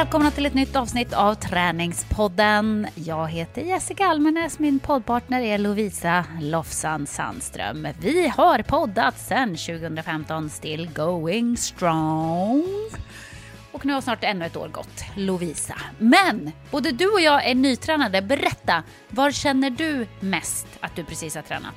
[0.00, 2.86] Välkomna till ett nytt avsnitt av Träningspodden.
[2.94, 7.88] Jag heter Jessica Almenäs, min poddpartner är Lovisa Lofsan Sandström.
[8.00, 12.64] Vi har poddat sedan 2015, still going strong.
[13.72, 15.76] Och nu har snart ännu ett år gått, Lovisa.
[15.98, 18.22] Men både du och jag är nytränade.
[18.22, 21.76] Berätta, var känner du mest att du precis har tränat?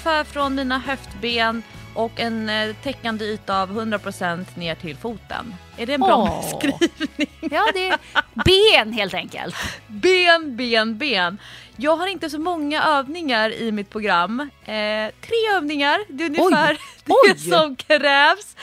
[0.00, 1.62] Ungefär från mina höftben
[1.94, 5.54] och en eh, täckande yta av 100% ner till foten.
[5.76, 6.40] Är det en bra Åh.
[6.40, 7.30] beskrivning?
[7.50, 7.98] Ja, det är
[8.44, 9.54] ben helt enkelt.
[9.86, 11.38] Ben, ben, ben.
[11.76, 14.40] Jag har inte så många övningar i mitt program.
[14.40, 16.72] Eh, tre övningar, det är ungefär
[17.04, 17.38] det Oj.
[17.38, 18.56] som krävs.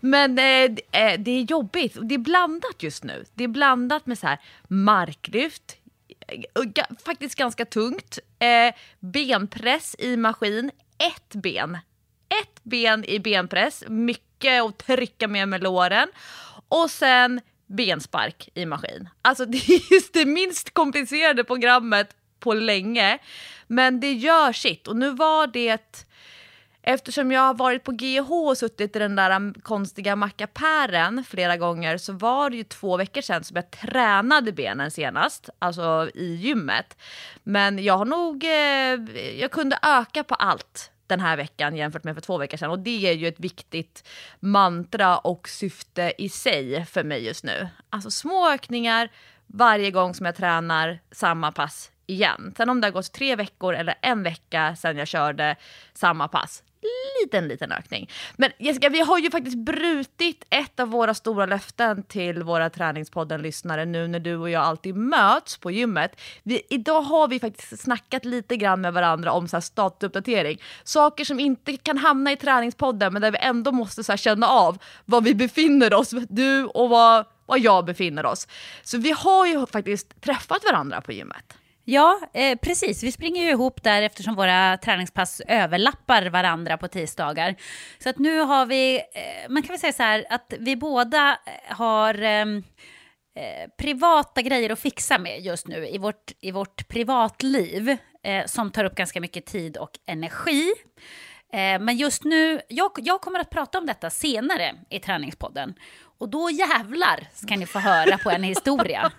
[0.00, 0.82] Men eh, det-
[1.12, 1.96] eh, det är jobbigt.
[2.02, 3.24] Det är blandat just nu.
[3.34, 5.76] Det är blandat med så här marklyft,
[7.04, 11.78] faktiskt ganska tungt, eh, benpress i maskin, ett ben.
[12.42, 16.08] Ett ben i benpress, mycket att trycka med med låren.
[16.68, 19.08] Och sen benspark i maskin.
[19.22, 23.18] Alltså det är just det minst komplicerade programmet på länge.
[23.66, 24.88] Men det gör sitt.
[24.88, 26.06] Och nu var det,
[26.82, 31.56] eftersom jag har varit på GH och suttit i den där um, konstiga mackapären flera
[31.56, 36.34] gånger så var det ju två veckor sedan som jag tränade benen senast, alltså i
[36.34, 36.96] gymmet.
[37.42, 42.14] Men jag har nog, eh, jag kunde öka på allt den här veckan jämfört med
[42.14, 44.08] för två veckor sedan och det är ju ett viktigt
[44.40, 47.68] mantra och syfte i sig för mig just nu.
[47.90, 49.10] Alltså små ökningar
[49.46, 52.54] varje gång som jag tränar samma pass igen.
[52.56, 55.56] Sen om det har gått tre veckor eller en vecka sedan jag körde
[55.94, 56.62] samma pass,
[57.22, 58.10] liten, liten ökning.
[58.36, 63.84] Men Jessica, vi har ju faktiskt brutit ett av våra stora löften till våra Träningspodden-lyssnare
[63.84, 66.20] nu när du och jag alltid möts på gymmet.
[66.42, 70.60] Vi, idag har vi faktiskt snackat lite grann med varandra om så här statusuppdatering.
[70.84, 74.46] Saker som inte kan hamna i Träningspodden men där vi ändå måste så här känna
[74.46, 78.48] av var vi befinner oss, du och var, var jag befinner oss.
[78.82, 81.58] Så vi har ju faktiskt träffat varandra på gymmet.
[81.84, 83.02] Ja, eh, precis.
[83.02, 87.54] Vi springer ju ihop där eftersom våra träningspass överlappar varandra på tisdagar.
[87.98, 91.38] Så att nu har vi, eh, man kan väl säga så här att vi båda
[91.46, 92.62] eh, har ehm,
[93.36, 98.70] eh, privata grejer att fixa med just nu i vårt, i vårt privatliv eh, som
[98.70, 100.72] tar upp ganska mycket tid och energi.
[101.52, 105.74] Eh, men just nu, jag, jag kommer att prata om detta senare i träningspodden.
[106.22, 109.10] Och då jävlar ska ni få höra på en historia.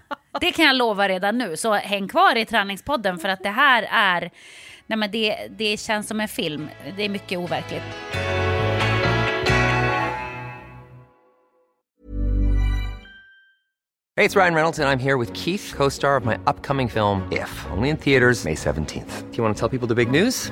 [0.41, 1.57] Det kan jag lova redan nu.
[1.57, 4.31] Så häng kvar i träningspodden för att det här är...
[4.87, 6.69] Nej men det, det känns som en film.
[6.97, 7.83] Det är mycket overkligt.
[14.15, 16.89] Hej, det är Ryan Reynolds, jag är här med Keith, co star of my upcoming
[16.89, 19.31] film, If, only in theaters, May 17th.
[19.31, 20.51] Do you want to tell people the big news?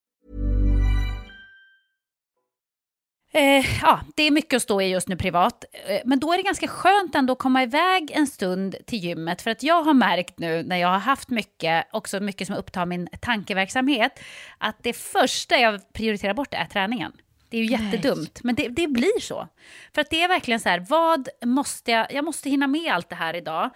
[3.33, 5.65] Eh, ja, det är mycket att stå i just nu privat.
[5.87, 9.41] Eh, men då är det ganska skönt ändå att komma iväg en stund till gymmet.
[9.41, 12.85] För att jag har märkt nu när jag har haft mycket, också mycket som upptar
[12.85, 14.19] min tankeverksamhet,
[14.57, 17.11] att det första jag prioriterar bort är träningen.
[17.49, 19.47] Det är ju jättedumt, men det, det blir så.
[19.93, 23.09] För att det är verkligen så här, vad måste jag, jag måste hinna med allt
[23.09, 23.69] det här idag.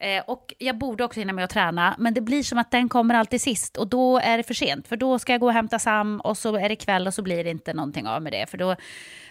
[0.00, 2.88] Eh, och jag borde också hinna med att träna, men det blir som att den
[2.88, 4.88] kommer alltid sist och då är det för sent.
[4.88, 7.22] För då ska jag gå och hämta Sam och så är det kväll och så
[7.22, 8.50] blir det inte någonting av med det.
[8.50, 8.76] För då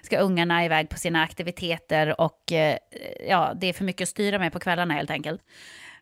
[0.02, 2.78] ska ungarna iväg på sina aktiviteter och eh,
[3.30, 5.42] ja, det är för mycket att styra med på kvällarna helt enkelt.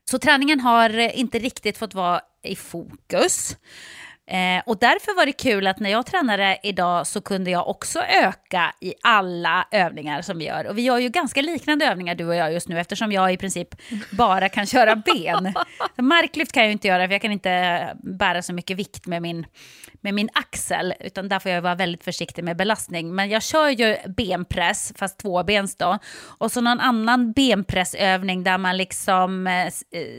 [0.10, 3.58] Så träningen har inte riktigt fått vara i fokus.
[4.30, 8.00] Eh, och därför var det kul att när jag tränade idag så kunde jag också
[8.00, 10.68] öka i alla övningar som vi gör.
[10.68, 13.38] Och vi gör ju ganska liknande övningar du och jag just nu eftersom jag i
[13.38, 13.68] princip
[14.12, 15.54] bara kan köra ben.
[15.96, 19.22] Marklyft kan jag ju inte göra för jag kan inte bära så mycket vikt med
[19.22, 19.46] min,
[20.02, 20.94] med min axel.
[21.00, 23.16] Utan där får jag vara väldigt försiktig med belastning.
[23.16, 25.98] Men jag kör ju benpress, fast tvåbens då.
[26.38, 29.72] Och så någon annan benpressövning där man liksom eh, eh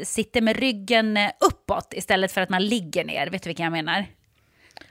[0.04, 3.26] sitter med ryggen eh, uppåt istället för att man ligger ner.
[3.30, 3.97] Vet du vilken jag menar?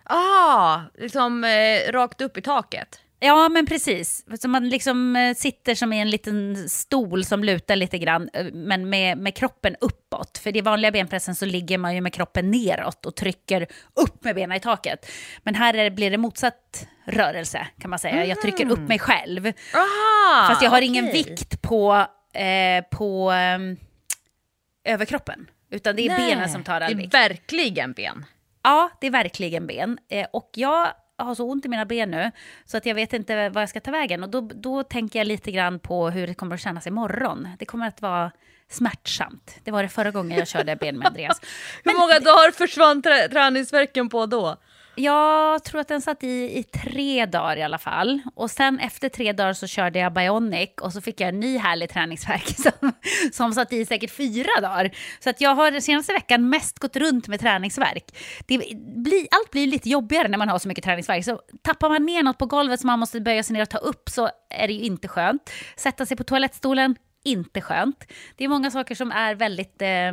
[0.04, 3.02] Ah, liksom eh, rakt upp i taket.
[3.20, 4.26] Ja, men precis.
[4.42, 8.46] Så man liksom eh, sitter som i en liten stol som lutar lite grann, eh,
[8.54, 10.38] men med, med kroppen uppåt.
[10.38, 13.68] För i vanliga benpressen så ligger man ju med kroppen neråt och trycker
[14.02, 15.12] upp med benen i taket.
[15.44, 18.26] Men här är, blir det motsatt rörelse, kan man säga.
[18.26, 19.46] Jag trycker upp mig själv.
[19.74, 20.88] Aha, Fast jag har okej.
[20.88, 25.50] ingen vikt på, eh, på eh, överkroppen.
[25.72, 27.14] Utan det är Nej, benen som tar all Det är vikt.
[27.14, 28.26] verkligen ben.
[28.68, 29.98] Ja, det är verkligen ben.
[30.10, 30.88] Eh, och jag
[31.18, 32.32] har så ont i mina ben nu
[32.66, 34.24] så att jag vet inte vad jag ska ta vägen.
[34.24, 37.48] Och då, då tänker jag lite grann på hur det kommer att kännas imorgon.
[37.60, 38.32] Det kommer att vara
[38.70, 39.56] smärtsamt.
[39.64, 41.42] Det var det förra gången jag körde ben med Andreas.
[41.84, 44.58] Hur många dagar försvann trä- träningsverken på då?
[45.00, 48.22] Jag tror att den satt i, i tre dagar i alla fall.
[48.36, 51.58] Och sen efter tre dagar så körde jag Bionic och så fick jag en ny
[51.58, 52.92] härlig träningsvärk som,
[53.32, 54.92] som satt i säkert fyra dagar.
[55.20, 58.18] Så att jag har den senaste veckan mest gått runt med träningsvärk.
[58.48, 58.58] Det
[59.04, 61.26] blir, allt blir lite jobbigare när man har så mycket träningsvärk.
[61.26, 63.78] Så tappar man ner något på golvet som man måste böja sig ner och ta
[63.78, 65.52] upp så är det ju inte skönt.
[65.76, 68.04] Sätta sig på toalettstolen, inte skönt.
[68.36, 69.82] Det är många saker som är väldigt...
[69.82, 70.12] Eh,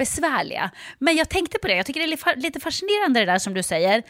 [0.00, 0.70] besvärliga.
[0.98, 3.54] Men jag tänkte på det, jag tycker det är li- lite fascinerande det där som
[3.54, 4.02] du säger.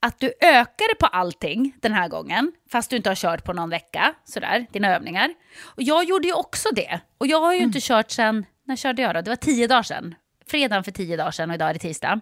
[0.00, 3.70] Att du ökade på allting den här gången, fast du inte har kört på någon
[3.70, 5.34] vecka, sådär, dina övningar.
[5.64, 7.00] Och jag gjorde ju också det.
[7.18, 9.20] Och jag har ju inte kört sen, när körde jag då?
[9.20, 10.14] Det var tio dagar sedan.
[10.46, 12.20] Fredagen för tio dagar sedan och idag är det tisdag.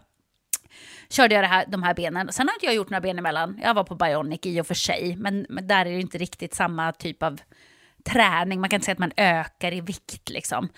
[1.11, 2.33] Körde jag det här, de här benen.
[2.33, 3.61] Sen har inte jag gjort några ben emellan.
[3.63, 6.55] Jag var på Bionic i och för sig, men, men där är det inte riktigt
[6.55, 7.41] samma typ av
[8.05, 8.61] träning.
[8.61, 10.69] Man kan inte säga att man ökar i vikt liksom.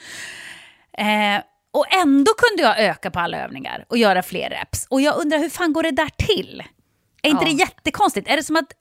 [0.98, 1.42] Eh,
[1.74, 4.86] och ändå kunde jag öka på alla övningar och göra fler reps.
[4.90, 6.62] Och jag undrar hur fan går det där till?
[7.22, 7.50] Är inte Ja.
[7.50, 8.28] det jättekonstigt?
[8.28, 8.72] Är det som att...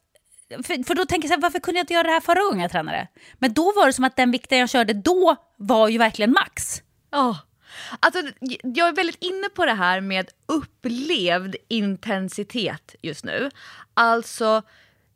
[0.50, 2.44] För, för då tänker jag så här, varför kunde jag inte göra det här förra
[2.44, 3.08] gången jag tränade?
[3.40, 6.82] Men då var det som att den vikten jag körde då var ju verkligen max.
[7.12, 7.38] Ja.
[8.00, 8.22] Alltså,
[8.64, 13.50] jag är väldigt inne på det här med upplevd intensitet just nu.
[13.94, 14.62] Alltså,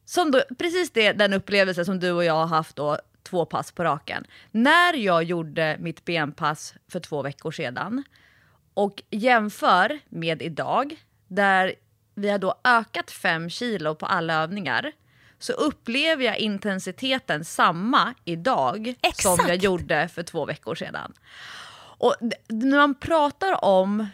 [0.05, 2.97] som då, precis det, den upplevelse som du och jag har haft då,
[3.29, 4.25] två pass på raken.
[4.51, 8.03] När jag gjorde mitt benpass för två veckor sedan
[8.73, 10.95] och jämför med idag,
[11.27, 11.75] där
[12.15, 14.91] vi har då ökat fem kilo på alla övningar,
[15.39, 19.47] så upplever jag intensiteten samma idag som Exakt.
[19.47, 21.13] jag gjorde för två veckor sedan.
[21.99, 22.15] Och
[22.47, 24.07] när man pratar om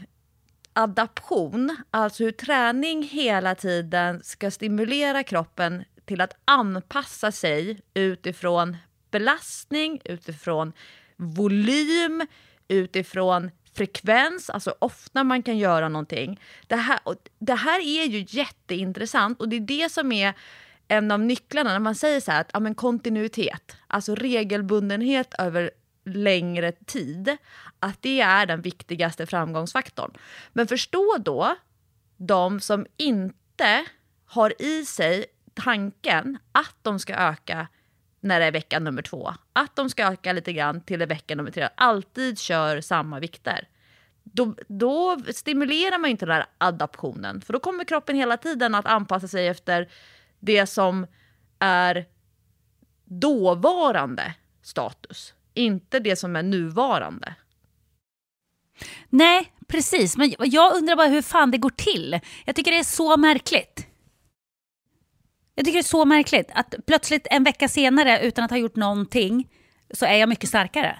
[0.73, 8.77] adaption, alltså hur träning hela tiden ska stimulera kroppen till att anpassa sig utifrån
[9.13, 10.73] belastning, utifrån
[11.17, 12.27] volym,
[12.67, 16.39] utifrån frekvens, alltså ofta man kan göra någonting.
[16.67, 16.99] Det här,
[17.39, 20.33] det här är ju jätteintressant och det är det som är
[20.87, 25.71] en av nycklarna när man säger så här att ja, men kontinuitet, alltså regelbundenhet över
[26.05, 27.37] längre tid,
[27.79, 30.11] att det är den viktigaste framgångsfaktorn.
[30.53, 31.55] Men förstå då
[32.17, 33.85] de som inte
[34.25, 37.67] har i sig tanken att de ska öka
[38.23, 39.33] när det är vecka nummer två.
[39.53, 41.69] Att de ska öka lite grann till vecka nummer tre.
[41.75, 43.67] Alltid kör samma vikter.
[44.23, 47.41] Då, då stimulerar man ju inte den här adaptionen.
[47.41, 49.89] För då kommer kroppen hela tiden att anpassa sig efter
[50.39, 51.07] det som
[51.59, 52.05] är
[53.05, 55.33] dåvarande status.
[55.53, 57.35] Inte det som är nuvarande.
[59.09, 60.17] Nej, precis.
[60.17, 62.19] Men jag undrar bara hur fan det går till.
[62.45, 63.87] Jag tycker det är så märkligt.
[65.55, 68.75] Jag tycker det är så märkligt att plötsligt en vecka senare, utan att ha gjort
[68.75, 69.49] någonting,
[69.93, 70.99] så är jag mycket starkare.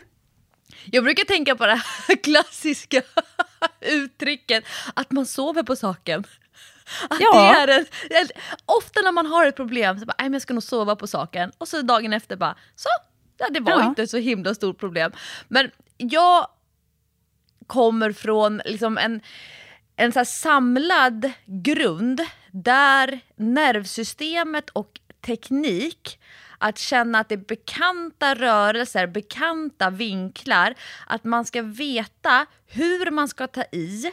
[0.86, 1.76] Jag brukar tänka på det
[2.08, 3.02] här klassiska
[3.82, 6.24] uttrycket att man sover på saken.
[7.10, 7.54] Att Ja.
[7.66, 8.28] det är en, en,
[8.66, 11.08] ofta när man har ett problem så bara, "Nej, men jag ska nog sova på
[11.08, 12.90] saken och så dagen efter bara, så,
[13.38, 13.86] ja, det var Ja.
[13.88, 15.12] inte så himla stort problem.
[15.48, 16.48] Men jag
[17.68, 19.22] kommer från liksom en,
[19.96, 22.22] en så här samlad grund
[22.52, 26.20] där nervsystemet och teknik
[26.58, 30.76] att känna att det är bekanta rörelser, bekanta vinklar.
[31.08, 34.12] Att man ska veta hur man ska ta i.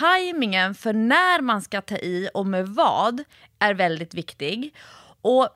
[0.00, 3.24] Timingen för när man ska ta i och med vad
[3.58, 4.74] är väldigt viktig.
[5.22, 5.48] Och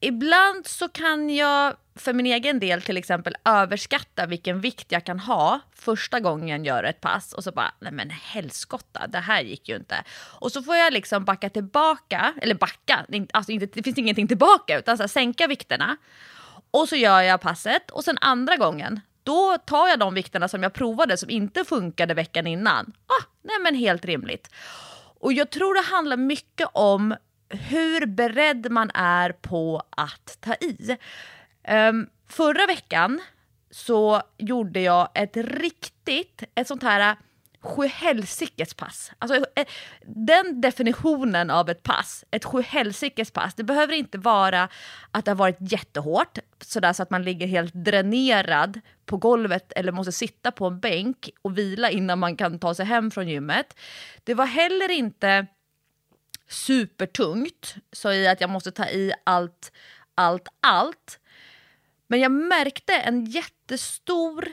[0.00, 5.20] ibland så kan jag för min egen del till exempel överskatta vilken vikt jag kan
[5.20, 9.42] ha första gången jag gör ett pass och så bara, nej men helskotta, det här
[9.42, 10.04] gick ju inte.
[10.40, 14.78] Och så får jag liksom backa tillbaka, eller backa, alltså inte, det finns ingenting tillbaka
[14.78, 15.96] utan så här, sänka vikterna.
[16.70, 20.62] Och så gör jag passet och sen andra gången, då tar jag de vikterna som
[20.62, 22.92] jag provade som inte funkade veckan innan.
[23.06, 24.50] Ah, nej men helt rimligt.
[25.20, 27.14] Och jag tror det handlar mycket om
[27.50, 30.96] hur beredd man är på att ta i.
[31.68, 33.20] Um, förra veckan
[33.70, 37.16] så gjorde jag ett riktigt, ett sånt här
[37.60, 39.12] sjuhelsikes pass.
[39.18, 39.66] Alltså, eh,
[40.06, 44.68] den definitionen av ett pass, ett sjuhelsikes pass, det behöver inte vara
[45.10, 49.92] att det har varit jättehårt, sådär så att man ligger helt dränerad på golvet eller
[49.92, 53.78] måste sitta på en bänk och vila innan man kan ta sig hem från gymmet.
[54.24, 55.46] Det var heller inte
[56.48, 59.72] supertungt, så i att jag måste ta i allt,
[60.14, 61.18] allt, allt.
[62.06, 64.48] Men jag märkte en jättestor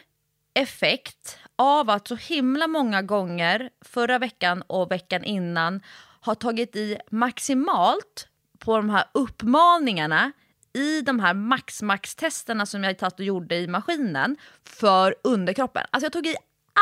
[0.54, 5.82] effekt av att så himla många gånger förra veckan och veckan innan
[6.22, 8.28] har tagit i maximalt
[8.60, 10.32] på de här uppmaningarna
[10.74, 15.86] i de här max-max-testerna som jag tagit och gjorde i maskinen för underkroppen.
[15.90, 16.36] Alltså jag tog i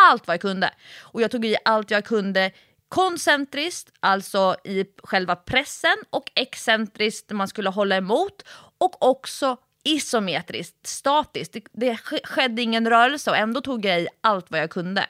[0.09, 0.73] allt vad jag kunde.
[1.01, 2.51] Och jag tog i allt jag kunde
[2.93, 8.45] koncentriskt, alltså i själva pressen och excentriskt när man skulle hålla emot
[8.77, 11.53] och också isometriskt, statiskt.
[11.53, 15.05] Det, det skedde ingen rörelse och ändå tog jag i allt vad jag kunde.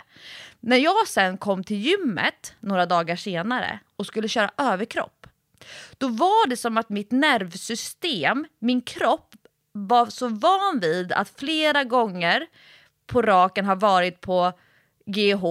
[0.60, 5.28] När jag sen kom till gymmet några dagar senare och skulle köra överkropp,
[5.98, 9.36] då var det som att mitt nervsystem, min kropp,
[9.72, 12.48] var så van vid att flera gånger
[13.08, 14.54] på raken ha varit på
[15.06, 15.46] GH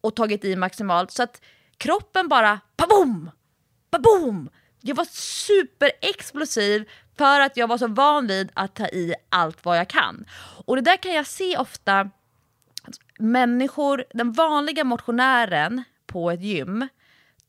[0.00, 1.40] och tagit i maximalt så att
[1.78, 3.30] kroppen bara pa-boom,
[3.90, 4.50] pa-boom.
[4.80, 9.78] Jag var superexplosiv för att jag var så van vid att ta i allt vad
[9.78, 10.26] jag kan.
[10.64, 12.10] Och det där kan jag se ofta
[13.18, 16.88] människor, den vanliga motionären på ett gym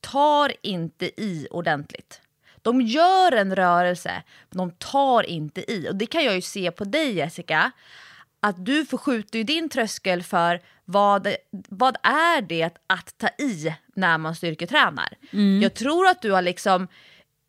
[0.00, 2.20] tar inte i ordentligt.
[2.62, 5.88] De gör en rörelse, men de tar inte i.
[5.88, 7.72] Och det kan jag ju se på dig Jessica,
[8.40, 10.60] att du förskjuter ju din tröskel för
[10.90, 11.28] vad,
[11.68, 15.08] vad är det att ta i när man styrketränar.
[15.32, 15.62] Mm.
[15.62, 16.88] Jag tror att du har liksom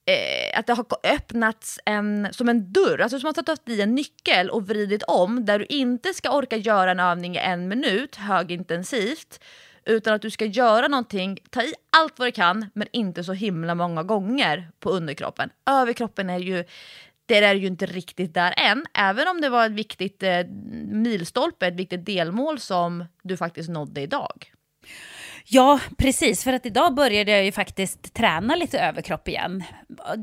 [0.05, 3.69] eh, att det har öppnats en, som en dörr, alltså som att du har tagit
[3.69, 7.39] i en nyckel och vridit om där du inte ska orka göra en övning i
[7.39, 9.39] en minut högintensivt
[9.85, 13.33] utan att du ska göra någonting, ta i allt vad du kan men inte så
[13.33, 15.49] himla många gånger på underkroppen.
[15.65, 16.63] Överkroppen är ju
[17.39, 20.45] det är ju inte riktigt där än, även om det var ett viktigt eh,
[20.87, 24.51] milstolpe, ett viktigt delmål som du faktiskt nådde idag.
[25.45, 26.43] Ja, precis.
[26.43, 29.63] För att idag började jag ju faktiskt träna lite överkropp igen.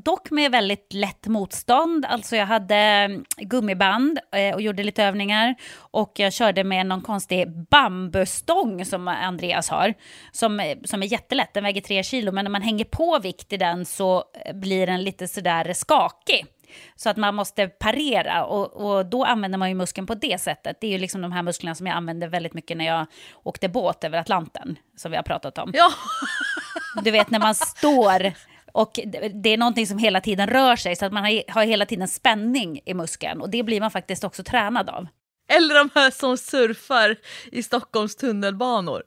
[0.04, 2.04] Dock med väldigt lätt motstånd.
[2.04, 5.54] Alltså jag hade mm, gummiband eh, och gjorde lite övningar.
[5.76, 9.94] Och jag körde med någon konstig bambustång som Andreas har.
[10.32, 12.32] Som, eh, som är jättelätt, den väger tre kilo.
[12.32, 16.46] Men när man hänger på vikt i den så eh, blir den lite sådär skakig.
[16.96, 20.76] Så att man måste parera och, och då använder man ju muskeln på det sättet.
[20.80, 23.06] Det är ju liksom de här musklerna som jag använde väldigt mycket när jag
[23.42, 25.70] åkte båt över Atlanten, som vi har pratat om.
[25.74, 25.90] Ja.
[27.04, 28.32] Du vet när man står
[28.72, 29.00] och
[29.34, 32.80] det är någonting som hela tiden rör sig så att man har, hela tiden spänning
[32.84, 35.06] i muskeln och det blir man faktiskt också tränad av.
[35.48, 37.16] Eller de här som surfar
[37.52, 39.02] i Stockholms tunnelbanor.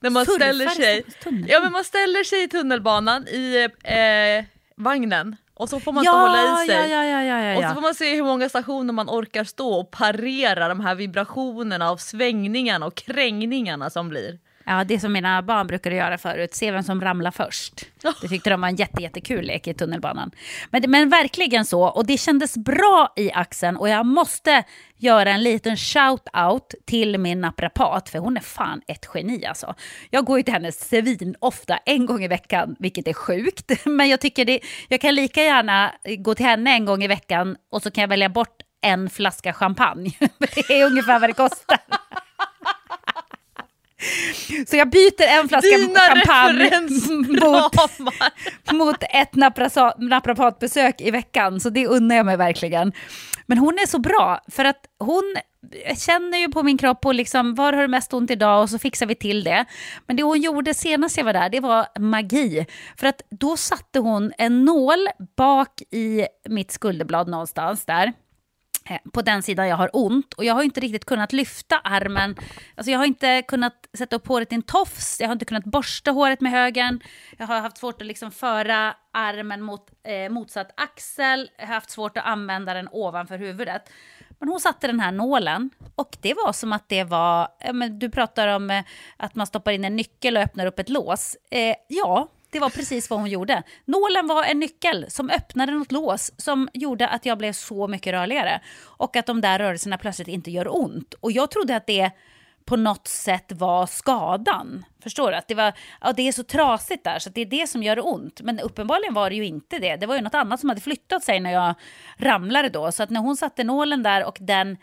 [0.00, 1.04] När man surfar ställer sig,
[1.48, 4.44] ja, men man ställer sig i tunnelbanan i eh,
[4.76, 6.90] vagnen och så får man ja, inte hålla i sig.
[6.90, 9.90] Ja, ja, ja, och så får man se hur många stationer man orkar stå och
[9.90, 14.38] parera de här vibrationerna av svängningarna och krängningarna som blir.
[14.68, 17.86] Ja, det som mina barn brukade göra förut, se vem som ramlar först.
[18.22, 20.30] Det tyckte de var en jätte, jättekul lek i tunnelbanan.
[20.70, 24.64] Men, men verkligen så, och det kändes bra i axeln och jag måste
[24.96, 29.74] göra en liten shout-out till min naprapat, för hon är fan ett geni alltså.
[30.10, 33.72] Jag går ju till henne svin ofta, en gång i veckan, vilket är sjukt.
[33.84, 37.56] Men jag tycker det, jag kan lika gärna gå till henne en gång i veckan
[37.72, 40.10] och så kan jag välja bort en flaska champagne.
[40.38, 41.78] det är ungefär vad det kostar.
[44.66, 46.80] Så jag byter en flaska Dina champagne
[47.28, 47.74] mot,
[48.72, 49.34] mot ett
[49.98, 51.60] naprapatbesök i veckan.
[51.60, 52.92] Så det unnar jag mig verkligen.
[53.46, 55.36] Men hon är så bra, för att hon
[55.96, 58.78] känner ju på min kropp och liksom, var har du mest ont idag och så
[58.78, 59.64] fixar vi till det.
[60.06, 62.66] Men det hon gjorde senast jag var där, det var magi.
[62.96, 68.12] För att då satte hon en nål bak i mitt skulderblad någonstans där
[68.88, 70.34] Eh, på den sidan jag har ont.
[70.34, 72.36] Och jag har inte riktigt kunnat lyfta armen.
[72.74, 75.64] Alltså jag har inte kunnat sätta upp håret i en tofs, jag har inte kunnat
[75.64, 77.00] borsta håret med högen.
[77.36, 81.50] Jag har haft svårt att liksom föra armen mot eh, motsatt axel.
[81.58, 83.90] Jag har haft svårt att använda den ovanför huvudet.
[84.38, 87.98] Men hon satte den här nålen och det var som att det var, eh, men
[87.98, 88.84] du pratar om eh,
[89.16, 91.36] att man stoppar in en nyckel och öppnar upp ett lås.
[91.50, 93.62] Eh, ja, det var precis vad hon gjorde.
[93.84, 98.12] Nålen var en nyckel som öppnade något lås som gjorde att jag blev så mycket
[98.12, 98.60] rörligare.
[98.82, 101.14] Och att de där rörelserna plötsligt inte gör ont.
[101.14, 102.10] Och jag trodde att det
[102.64, 104.84] på något sätt var skadan.
[105.02, 105.36] Förstår du?
[105.36, 108.06] Att det, var, ja, det är så trasigt där så det är det som gör
[108.06, 108.40] ont.
[108.40, 109.96] Men uppenbarligen var det ju inte det.
[109.96, 111.74] Det var ju något annat som hade flyttat sig när jag
[112.18, 112.92] ramlade då.
[112.92, 114.76] Så att när hon satte nålen där och den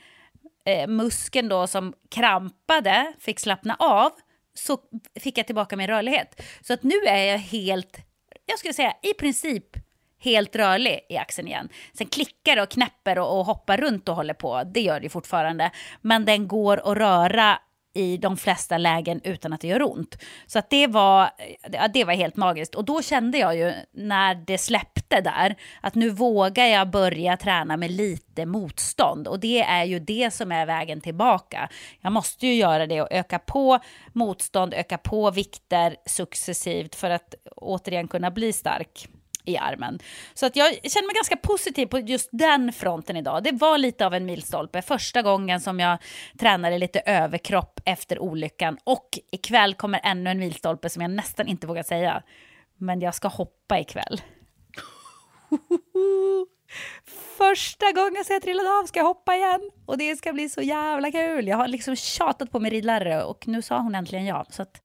[0.65, 4.11] eh, muskeln då som krampade fick slappna av
[4.53, 4.77] så
[5.19, 6.41] fick jag tillbaka min rörlighet.
[6.61, 7.97] Så att nu är jag helt,
[8.45, 9.65] jag skulle säga i princip
[10.19, 11.69] helt rörlig i axeln igen.
[11.93, 15.09] Sen klickar det och knäpper och, och hoppar runt och håller på, det gör det
[15.09, 15.71] fortfarande.
[16.01, 17.59] Men den går att röra
[17.93, 20.17] i de flesta lägen utan att det gör ont.
[20.47, 21.29] Så att det, var,
[21.71, 22.75] ja, det var helt magiskt.
[22.75, 27.77] Och då kände jag ju när det släppte där att nu vågar jag börja träna
[27.77, 29.27] med lite motstånd.
[29.27, 31.69] Och det är ju det som är vägen tillbaka.
[32.01, 33.79] Jag måste ju göra det och öka på
[34.13, 39.07] motstånd, öka på vikter successivt för att återigen kunna bli stark
[39.45, 39.99] i armen.
[40.33, 43.43] Så att jag känner mig ganska positiv på just den fronten idag.
[43.43, 44.81] Det var lite av en milstolpe.
[44.81, 45.97] Första gången som jag
[46.39, 48.77] tränade lite överkropp efter olyckan.
[48.83, 52.23] Och ikväll kommer ännu en milstolpe som jag nästan inte vågar säga.
[52.77, 54.21] Men jag ska hoppa ikväll.
[57.37, 59.71] Första gången som jag trillade av ska jag hoppa igen.
[59.85, 61.47] Och det ska bli så jävla kul.
[61.47, 64.45] Jag har liksom tjatat på min ridlärare och nu sa hon äntligen ja.
[64.49, 64.81] Så att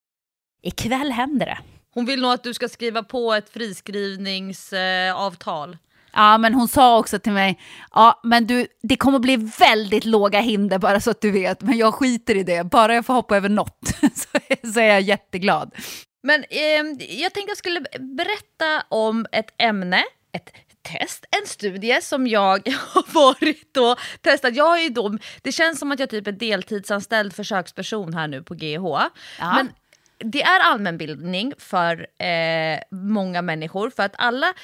[0.62, 1.58] ikväll händer det.
[1.94, 5.76] Hon vill nog att du ska skriva på ett friskrivningsavtal.
[6.12, 7.60] Ja, men hon sa också till mig,
[7.94, 11.78] ja, men du, det kommer bli väldigt låga hinder bara så att du vet, men
[11.78, 13.78] jag skiter i det, bara jag får hoppa över något
[14.14, 15.74] så, är, så är jag jätteglad.
[16.22, 16.84] Men eh,
[17.20, 20.50] jag tänkte jag skulle berätta om ett ämne, ett
[20.82, 24.56] test, en studie som jag har varit och testat.
[24.56, 28.42] Jag är ju då, det känns som att jag typ är deltidsanställd försöksperson här nu
[28.42, 28.86] på GH.
[29.38, 29.48] Ja.
[29.54, 29.72] Men
[30.18, 34.54] det är allmänbildning för eh, många människor för att alla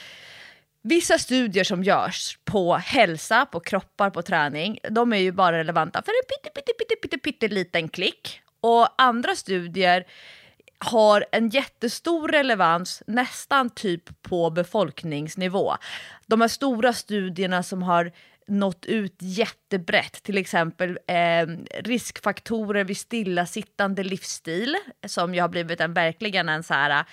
[0.87, 6.03] Vissa studier som görs på hälsa, på kroppar, på träning, de är ju bara relevanta
[6.03, 8.40] för en pytte, pytte, pytte, pytte, pytte liten klick.
[8.61, 10.05] Och andra studier
[10.79, 15.75] har en jättestor relevans nästan typ på befolkningsnivå.
[16.27, 18.12] De här stora studierna som har
[18.47, 21.47] nått ut jättebrett, till exempel eh,
[21.85, 24.77] riskfaktorer vid stillasittande livsstil,
[25.07, 27.05] som ju har blivit en verkligen en så här eh,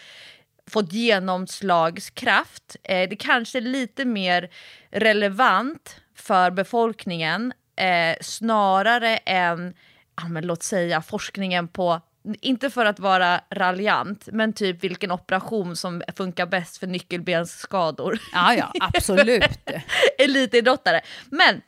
[0.67, 2.76] fått genomslagskraft.
[2.84, 4.50] Eh, det kanske är lite mer
[4.91, 9.74] relevant för befolkningen eh, snarare än,
[10.15, 12.02] ja, men låt säga forskningen på
[12.41, 18.19] inte för att vara raljant, men typ vilken operation som funkar bäst för nyckelbensskador.
[18.34, 19.43] Ja, ja, absolut.
[20.17, 21.01] Elitidrottare.
[21.29, 21.62] Men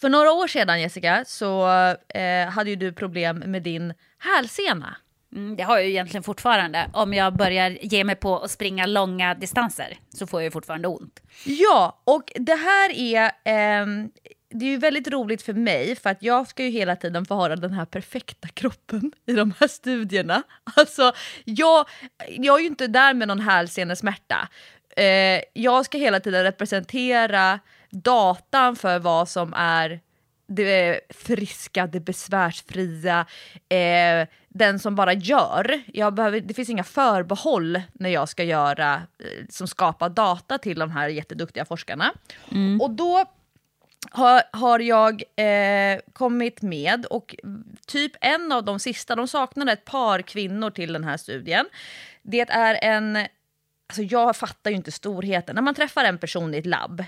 [0.00, 1.68] för några år sedan Jessica så
[2.08, 4.96] eh, hade ju du problem med din hälsena.
[5.32, 6.90] Mm, det har jag ju egentligen fortfarande.
[6.92, 10.88] Om jag börjar ge mig på att springa långa distanser så får jag ju fortfarande
[10.88, 11.22] ont.
[11.44, 13.30] Ja, och det här är...
[13.44, 14.10] ehm,
[14.50, 17.34] det är ju väldigt roligt för mig för att jag ska ju hela tiden få
[17.34, 20.42] höra den här perfekta kroppen i de här studierna.
[20.76, 21.12] Alltså,
[21.44, 21.88] jag,
[22.28, 24.48] jag är ju inte där med någon hälsenesmärta.
[24.96, 30.00] Eh, jag ska hela tiden representera datan för vad som är
[30.48, 33.26] det friska, det besvärsfria,
[33.68, 35.82] eh, den som bara gör.
[35.86, 40.78] Jag behöver, det finns inga förbehåll när jag ska göra, eh, som skapar data till
[40.78, 42.12] de här jätteduktiga forskarna.
[42.80, 43.24] Och då
[44.10, 47.34] har, har jag eh, kommit med och
[47.86, 51.66] typ en av de sista, de saknade ett par kvinnor till den här studien.
[52.22, 53.18] Det är en
[53.88, 55.54] Alltså jag fattar ju inte storheten.
[55.54, 57.04] När man träffar en person i ett labb,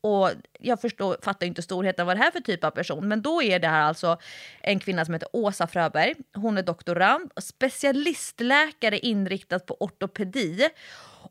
[0.00, 3.08] och jag förstår, fattar ju inte storheten vad det här är för typ av person,
[3.08, 4.18] men då är det här alltså
[4.60, 6.14] en kvinna som heter Åsa Fröberg.
[6.34, 10.68] Hon är doktorand och specialistläkare inriktad på ortopedi.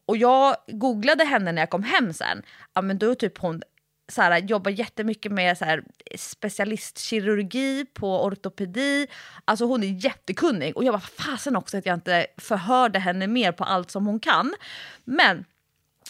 [0.05, 2.43] Och jag googlade henne när jag kom hem sen.
[2.73, 3.61] Ja, men då är typ hon
[4.07, 5.83] så här, jobbar jättemycket med så här,
[6.15, 9.07] specialistkirurgi på ortopedi.
[9.45, 13.51] Alltså hon är jättekunnig och jag bara fasen också att jag inte förhörde henne mer
[13.51, 14.53] på allt som hon kan.
[15.03, 15.45] Men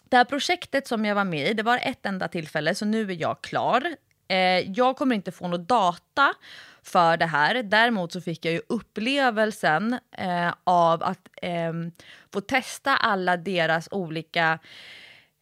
[0.10, 3.12] det här projektet som jag var med i, det var ett enda tillfälle så nu
[3.12, 3.95] är jag klar.
[4.27, 4.38] Eh,
[4.71, 6.34] jag kommer inte få någon data
[6.84, 7.63] för det här.
[7.63, 11.73] Däremot så fick jag ju upplevelsen eh, av att eh,
[12.34, 14.60] få testa alla deras olika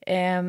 [0.08, 0.44] eh,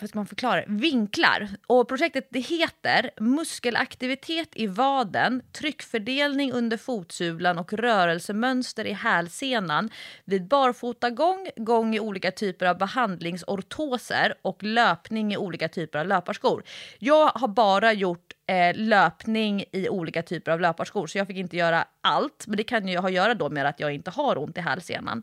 [0.00, 1.48] hur ska man förklara vinklar.
[1.66, 9.90] Och projektet det heter Muskelaktivitet i vaden, tryckfördelning under fotsulan och rörelsemönster i hälsenan
[10.24, 16.62] vid barfotagång, gång i olika typer av behandlingsortoser och löpning i olika typer av löparskor.
[16.98, 21.56] Jag har bara gjort eh, löpning i olika typer av löparskor så jag fick inte
[21.56, 22.44] göra allt.
[22.46, 24.60] Men det kan ju ha att göra då med att jag inte har ont i
[24.60, 25.22] hälsenan.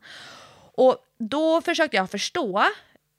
[0.74, 2.64] Och då försökte jag förstå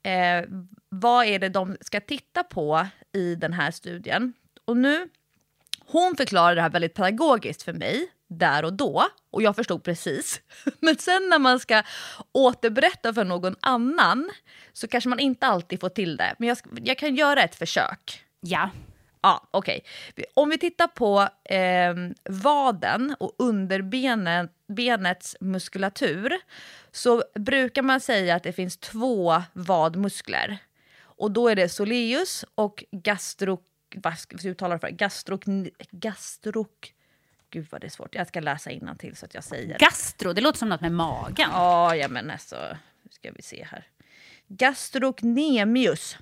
[0.02, 0.44] eh,
[0.88, 4.32] vad är det de ska titta på i den här studien.
[4.64, 5.08] Och nu,
[5.86, 10.40] hon förklarar det här väldigt pedagogiskt för mig där och då och jag förstod precis.
[10.80, 11.82] Men sen när man ska
[12.32, 14.30] återberätta för någon annan
[14.72, 16.34] så kanske man inte alltid får till det.
[16.38, 18.24] Men jag, jag kan göra ett försök.
[18.40, 18.70] Ja.
[19.22, 19.84] Ja, okej.
[20.12, 20.24] Okay.
[20.34, 21.94] Om vi tittar på eh,
[22.30, 23.34] vaden och
[24.68, 26.32] underbenets muskulatur
[26.92, 30.58] så brukar man säga att det finns två vadmuskler.
[31.00, 33.60] Och då är det soleus och gastro...
[33.94, 34.90] Vad ska vi uttala det för?
[34.90, 35.44] Gastrok...
[35.90, 36.94] Gastrok...
[37.50, 38.14] Gud vad det är svårt.
[38.14, 39.78] Jag ska läsa till så att jag säger.
[39.78, 41.48] Gastro, det låter som något med magen.
[41.52, 42.56] Ja, ja men alltså...
[43.02, 43.86] Nu ska vi se här.
[44.48, 46.16] Gastrocnemius.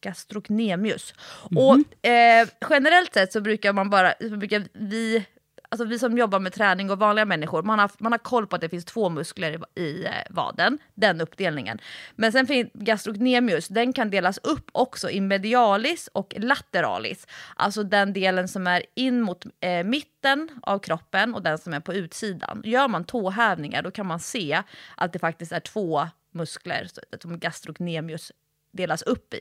[0.00, 1.14] Gastrocnemius.
[1.50, 1.84] Mm -hmm.
[2.02, 5.24] Och eh, generellt sett så brukar man bara, brukar vi
[5.74, 8.56] alltså vi som jobbar med träning och vanliga människor, man har, man har koll på
[8.56, 11.78] att det finns två muskler i, i eh, vaden, den uppdelningen.
[12.14, 17.26] Men sen finns gastrocnemius, den kan delas upp också i medialis och lateralis.
[17.56, 21.80] Alltså den delen som är in mot eh, mitten av kroppen och den som är
[21.80, 22.62] på utsidan.
[22.64, 24.62] Gör man tåhävningar då kan man se
[24.96, 26.88] att det faktiskt är två muskler
[27.22, 28.32] som gastrocnemius
[28.72, 29.40] delas upp i.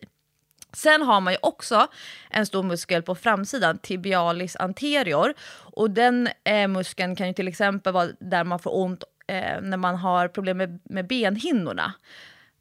[0.73, 1.87] Sen har man ju också
[2.29, 5.33] en stor muskel på framsidan, tibialis anterior.
[5.75, 9.77] Och den eh, muskeln kan ju till exempel vara där man får ont eh, när
[9.77, 11.93] man har problem med, med benhinnorna.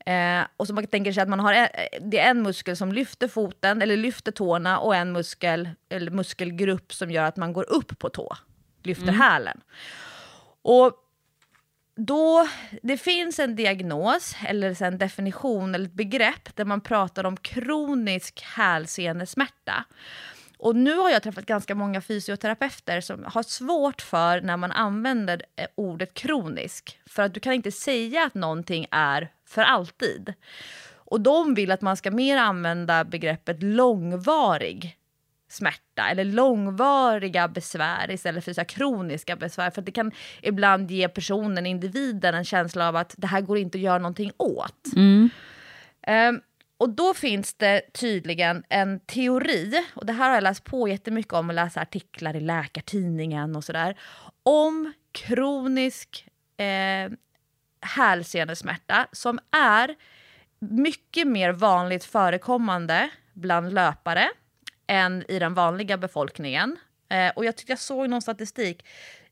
[0.07, 2.77] Eh, och så man tänker sig att man har en, eh, det är en muskel
[2.77, 7.53] som lyfter foten eller lyfter tårna och en muskel eller muskelgrupp som gör att man
[7.53, 8.37] går upp på tå,
[8.83, 9.21] lyfter mm.
[9.21, 9.61] hälen.
[10.63, 11.02] Och
[11.97, 12.49] då,
[12.83, 18.43] det finns en diagnos, eller en definition eller ett begrepp där man pratar om kronisk
[18.43, 19.85] hälsenesmärta.
[20.59, 25.43] Och nu har jag träffat ganska många fysioterapeuter som har svårt för när man använder
[25.57, 26.99] eh, ordet kronisk.
[27.07, 30.35] För att du kan inte säga att någonting är för alltid.
[30.95, 34.97] Och de vill att man ska mer använda begreppet långvarig
[35.53, 39.71] smärta eller långvariga besvär istället för så kroniska besvär.
[39.71, 40.13] För det kan
[40.43, 44.33] ibland ge personen, individen, en känsla av att det här går inte att göra någonting
[44.37, 44.87] åt.
[44.97, 45.31] Mm.
[46.07, 46.41] Um,
[46.79, 51.33] och då finns det tydligen en teori, och det här har jag läst på jättemycket
[51.33, 53.99] om och läst artiklar i Läkartidningen och sådär,
[54.43, 57.13] om kronisk eh,
[57.81, 59.95] hälsenesmärta som är
[60.59, 64.29] mycket mer vanligt förekommande bland löpare
[64.93, 66.77] än i den vanliga befolkningen.
[67.09, 68.85] Eh, och jag tyckte jag såg någon statistik.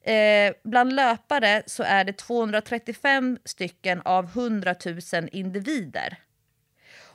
[0.03, 6.16] Eh, bland löpare så är det 235 stycken av 100 000 individer.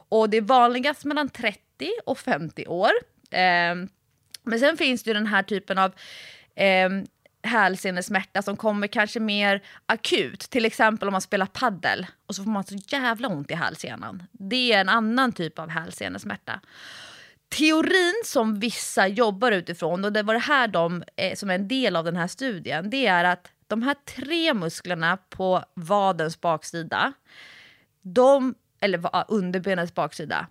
[0.10, 1.60] Och det är vanligast mellan 30
[2.06, 2.92] och 50 år.
[3.32, 3.76] Eh,
[4.44, 5.92] men sen finns det ju den här typen av
[6.56, 6.90] eh,
[7.44, 10.40] hälsenesmärta som kommer kanske mer akut.
[10.40, 14.24] Till exempel om man spelar paddel och så får man så jävla ont i hälsenan.
[14.32, 16.60] Det är en annan typ av hälsenesmärta
[17.50, 21.68] teorin som vissa jobbar utifrån, och det var det här de, eh, som är en
[21.68, 27.14] del av den här studien, det är att de här tre musklerna på vadens baksida,
[28.02, 30.48] de, eller underbenets baksida,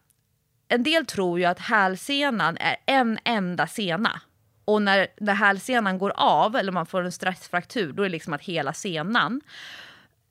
[0.68, 4.20] en del tror ju att hälsenan är en enda sena.
[4.64, 8.32] Och när, när hälsenan går av, eller man får en stressfraktur, då är det liksom
[8.32, 9.40] att hela senan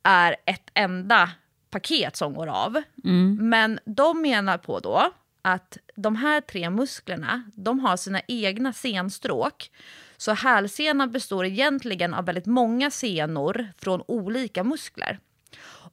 [0.03, 1.29] är ett enda
[1.69, 2.81] paket som går av.
[3.03, 3.49] Mm.
[3.49, 5.11] Men de menar på då
[5.43, 9.71] att de här tre musklerna de har sina egna senstråk.
[10.17, 15.19] Så hälsenan består egentligen av väldigt många senor från olika muskler.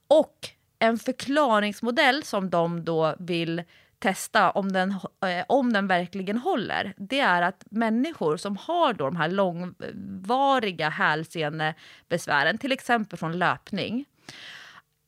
[0.09, 3.63] Och en förklaringsmodell som de då vill
[3.99, 9.05] testa om den, eh, om den verkligen håller, det är att människor som har då
[9.05, 14.05] de här långvariga hälsenebesvären, till exempel från löpning,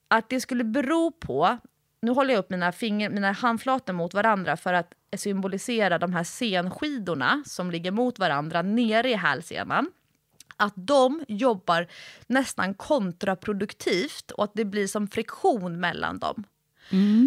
[0.09, 1.59] att det skulle bero på
[2.03, 6.25] nu håller jag upp mina, finger, mina handflator mot varandra för att symbolisera de här
[6.25, 9.91] senskidorna som ligger mot varandra nere i hälsenan.
[10.57, 11.87] Att de jobbar
[12.27, 16.45] nästan kontraproduktivt och att det blir som friktion mellan dem.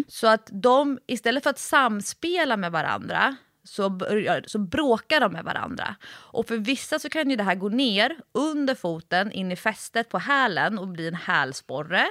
[0.08, 4.00] Så att de, istället för att samspela med varandra, så,
[4.46, 5.96] så bråkar de med varandra.
[6.08, 10.08] Och för vissa så kan ju det här gå ner under foten, in i fästet
[10.08, 12.06] på hälen och bli en hälsporre.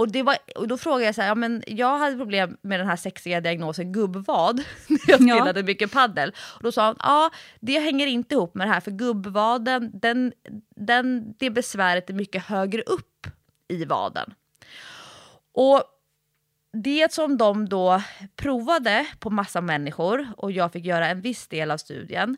[0.00, 2.80] Och, det var, och då frågade jag så här, ja, men jag hade problem med
[2.80, 4.56] den här sexiga diagnosen gubbvad
[4.88, 5.36] när jag Ja.
[5.36, 6.32] spelade mycket paddel.
[6.56, 10.32] Och då sa hon, ja det hänger inte ihop med det här för gubbvaden, den,
[10.76, 13.26] den, det besväret är mycket högre upp
[13.68, 14.34] i vaden.
[15.52, 15.82] Och
[16.72, 18.02] det som de då
[18.36, 22.36] provade på massa människor och jag fick göra en viss del av studien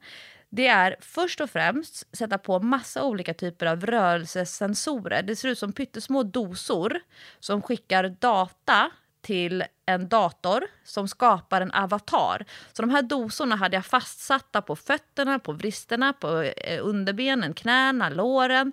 [0.54, 5.22] det är först och främst sätta på massa olika typer av rörelsesensorer.
[5.22, 7.00] Det ser ut som pyttesmå dosor
[7.40, 12.44] som skickar data till en dator som skapar en avatar.
[12.72, 18.08] Så de här dosorna hade jag fastsatta på fötterna, på vristerna, på eh, underbenen, knäna,
[18.08, 18.72] låren.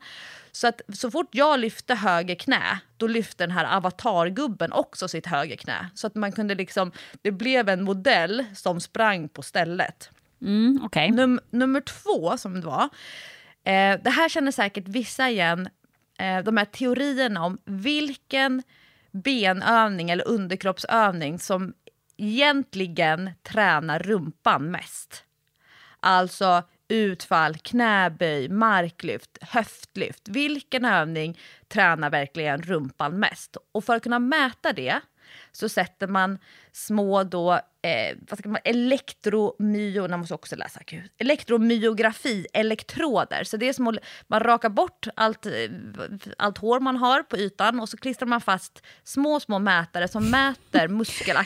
[0.52, 5.26] Så att så fort jag lyfte höger knä, då lyfte den här avatargubben också sitt
[5.26, 5.89] höger knä.
[5.96, 10.10] Så att man kunde liksom, det blev en modell som sprang på stället.
[10.41, 11.12] Mm, okay.
[11.12, 12.84] Num nummer två som det var,
[13.63, 15.69] eh, det här känner säkert vissa igen,
[16.19, 18.63] eh, de här teorierna om vilken
[19.12, 21.73] benövning eller underkroppsövning som
[22.17, 25.23] egentligen tränar rumpan mest.
[25.99, 30.28] Alltså utfall, knäböj, marklyft, höftlyft.
[30.28, 33.58] Vilken övning tränar verkligen rumpan mest?
[33.71, 34.99] Och för att kunna mäta det
[35.52, 36.39] så sätter man
[36.73, 43.43] små då, eh, vad ska man, elektromyo, man måste också läsa, gud, elektromyografi, elektroder.
[43.43, 43.95] Så det är som att
[44.27, 45.51] man rakar bort allt, eh,
[46.38, 50.29] allt hår man har på ytan och så klistrar man fast små, små mätare som
[50.32, 50.88] mäter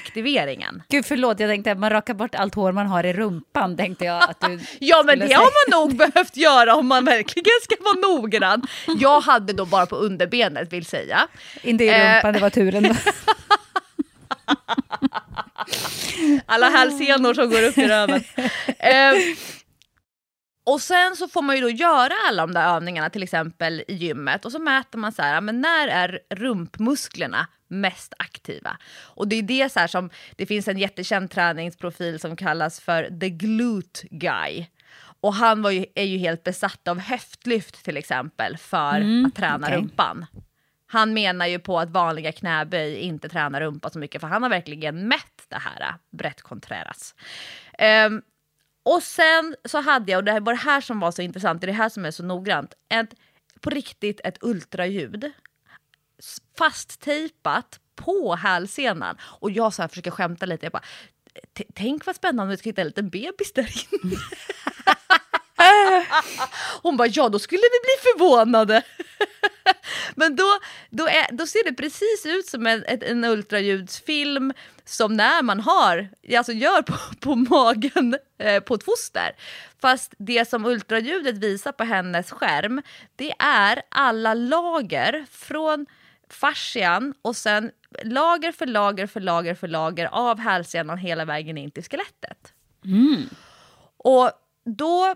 [0.02, 0.84] muskelaktiveringen.
[0.90, 3.78] Gud förlåt, jag tänkte att man rakar bort allt hår man har i rumpan.
[3.78, 5.38] Tänkte jag att du Ja men det säga.
[5.38, 8.62] har man nog behövt göra om man verkligen ska vara noggrann.
[9.00, 11.28] Jag hade då bara på underbenet vill säga.
[11.62, 12.14] Inte i Eh.
[12.16, 12.96] rumpan, det var turen.
[16.46, 18.24] Alla hälsenor som går upp i röven.
[18.80, 19.14] Eh,
[20.66, 23.94] och sen så får man ju då göra alla de där övningarna till exempel i
[23.94, 28.78] gymmet och så mäter man så här, men när är rumpmusklerna mest aktiva?
[29.02, 33.20] Och det är det så här som, det finns en jättekänd träningsprofil som kallas för
[33.20, 34.66] the glute guy.
[35.22, 39.78] Och han ju, är ju helt besatt av höftlyft till exempel för att träna okej.
[39.78, 40.26] rumpan.
[40.94, 44.50] Han menar ju på att vanliga knäböj inte tränar rumpa så mycket för han har
[44.50, 47.16] verkligen mätt det här, äh, Brett Contreras.
[48.08, 48.22] Um,
[48.84, 51.66] och sen så hade jag, och det var det här som var så intressant, det
[51.66, 53.10] är det här som är så noggrant, ett,
[53.62, 55.32] på riktigt ett ultraljud
[56.58, 59.18] fasttejpat på hälsenan.
[59.22, 60.84] Och jag så här försöker skämta lite, jag bara,
[61.76, 64.16] tänk vad spännande om vi ska hitta en liten bebis där inne.
[66.82, 68.84] Hon bara, ja då skulle vi bli förvånade.
[70.16, 74.54] Men då, då, är, då ser det precis ut som en, en ultraljudsfilm
[74.86, 79.32] som när man har, alltså gör på, på magen eh, på ett foster.
[79.82, 82.82] Fast det som ultraljudet visar på hennes skärm,
[83.16, 85.86] det är alla lager från
[86.30, 87.72] fascian och sen
[88.04, 92.54] lager för lager för lager för lager av hälsenan hela vägen in till skelettet.
[93.98, 94.32] Och
[94.66, 95.16] då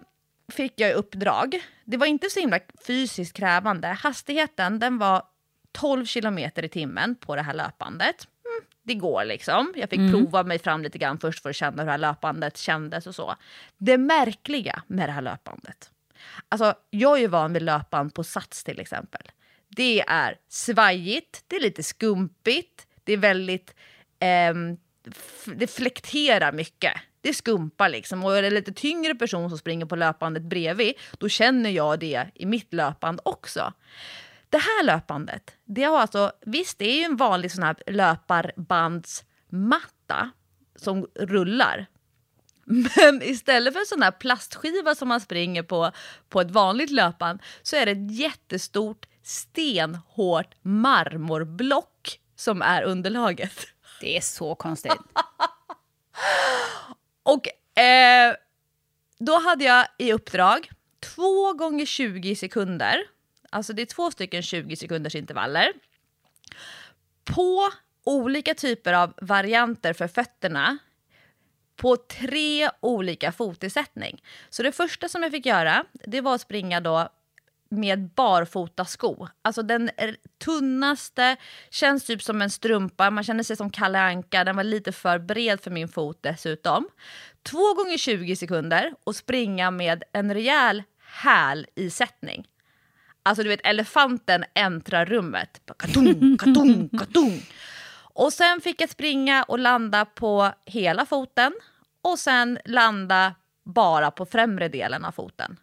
[0.54, 5.24] fick jag uppdrag, det var inte så himla fysiskt krävande, hastigheten den var
[5.72, 8.28] 12 kilometer i timmen på det här löpandet.
[8.46, 9.74] Mm, det går liksom.
[9.76, 12.58] Jag fick prova mig fram lite grann först för att känna hur det här löpandet
[12.58, 13.36] kändes och så.
[13.78, 15.92] Det märkliga med det här löpandet,
[16.50, 19.22] alltså jag är ju van vid löpan på sats till exempel.
[19.70, 23.76] Det är svajigt, det är lite skumpigt, det är väldigt
[25.12, 26.94] f- det flekterar mycket.
[27.28, 28.24] Det skumpar liksom.
[28.24, 32.00] Och är det en lite tyngre person som springer på löpandet bredvid, då känner jag
[32.00, 33.74] det i mitt löpande också.
[34.50, 40.32] Det här löpandet, det har alltså, visst det är ju en vanlig sån här löparbandsmatta
[40.76, 41.86] som rullar.
[42.66, 45.92] Men istället för en sån här plastskiva som man springer på
[46.30, 53.68] på ett vanligt löpband så är det ett jättestort stenhårt marmorblock som är underlaget.
[54.02, 54.98] Det är så konstigt.
[57.28, 58.36] Och eh,
[59.20, 62.98] då hade jag i uppdrag två gånger 20 sekunder,
[63.50, 65.74] alltså det är två stycken 20 sekunders intervaller,
[67.24, 67.70] på
[68.04, 70.78] olika typer av varianter för fötterna
[71.76, 74.24] på tre olika fotisättning.
[74.50, 77.10] Så det första som jag fick göra, det var att springa då
[77.70, 79.28] med barfotasko.
[79.42, 81.36] Alltså den är tunnaste,
[81.70, 84.44] känns typ som en strumpa, man känner sig som Kalle Anka.
[84.44, 86.88] den var lite för bred för min fot dessutom.
[87.44, 90.84] Två gånger 20 sekunder och springa med en rejäl
[91.24, 92.48] hälisättning.
[93.24, 95.62] Alltså du vet elefanten äntrar rummet.
[95.80, 97.42] Katung, katung, katung.
[98.14, 101.54] Och sen fick jag springa och landa på hela foten
[102.02, 105.58] och sen landa bara på främre delen av foten.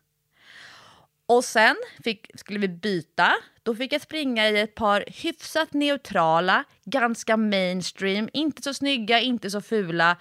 [1.26, 3.32] Och sen fick, skulle vi byta.
[3.62, 9.50] Då fick jag springa i ett par hyfsat neutrala, ganska mainstream, inte så snygga, inte
[9.50, 10.16] så fula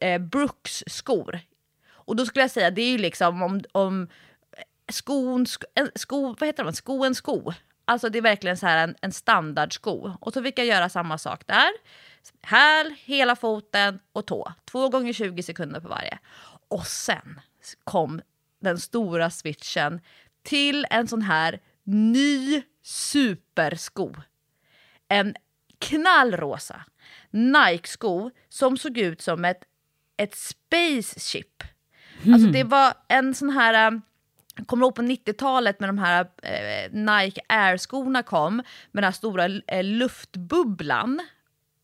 [0.00, 1.40] eh, Brooks-skor.
[1.90, 4.08] Och då skulle jag säga, det är ju liksom om, om
[4.92, 7.52] skon, sko, sko, vad heter det, sko en sko.
[7.84, 10.12] Alltså det är verkligen så här en, en standardsko.
[10.20, 11.70] Och så fick jag göra samma sak där.
[12.42, 14.52] Häl, hela foten och tå.
[14.64, 16.18] Två gånger 20 sekunder på varje.
[16.68, 17.40] Och sen
[17.84, 18.20] kom
[18.60, 20.00] den stora switchen
[20.42, 24.14] till en sån här ny supersko.
[25.08, 25.34] En
[25.78, 26.84] knallrosa
[27.30, 29.64] Nike-sko som såg ut som ett,
[30.16, 31.62] ett spaceship.
[32.22, 32.34] Mm.
[32.34, 33.88] Alltså det var en sån här...
[33.88, 34.02] Um,
[34.56, 39.12] jag kommer ihåg på 90-talet när de här eh, Nike Air-skorna kom med den här
[39.12, 41.20] stora eh, luftbubblan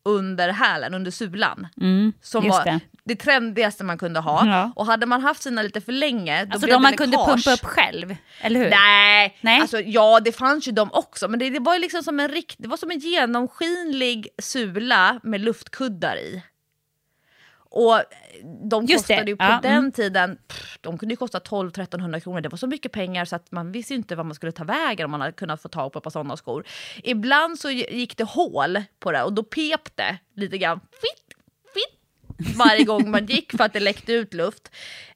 [0.07, 1.67] under hälen, under sulan.
[1.81, 2.79] Mm, som var det.
[3.03, 4.47] det trendigaste man kunde ha.
[4.47, 4.71] Ja.
[4.75, 7.53] Och hade man haft sina lite för länge, då Alltså blev de man kunde pumpa
[7.53, 8.69] upp själv, eller hur?
[8.69, 9.61] Nej, Nej.
[9.61, 12.55] Alltså, ja det fanns ju de också, men det, det var liksom som en rikt,
[12.59, 16.43] det var som en genomskinlig sula med luftkuddar i.
[17.69, 18.03] Och
[18.69, 19.91] de Just det, kostade ju på ja, den mm.
[19.91, 22.41] tiden, pff, de kunde ju kosta 12-1300 kronor.
[22.41, 25.05] Det var så mycket pengar så att man visste inte vad man skulle ta vägen
[25.05, 26.67] om man hade kunnat få tag på ett par sådana skor.
[27.03, 30.79] Ibland så gick det hål på det och då pep det lite grann.
[30.79, 31.37] Fitt,
[31.73, 34.71] fitt, varje gång man gick för att det läckte ut luft.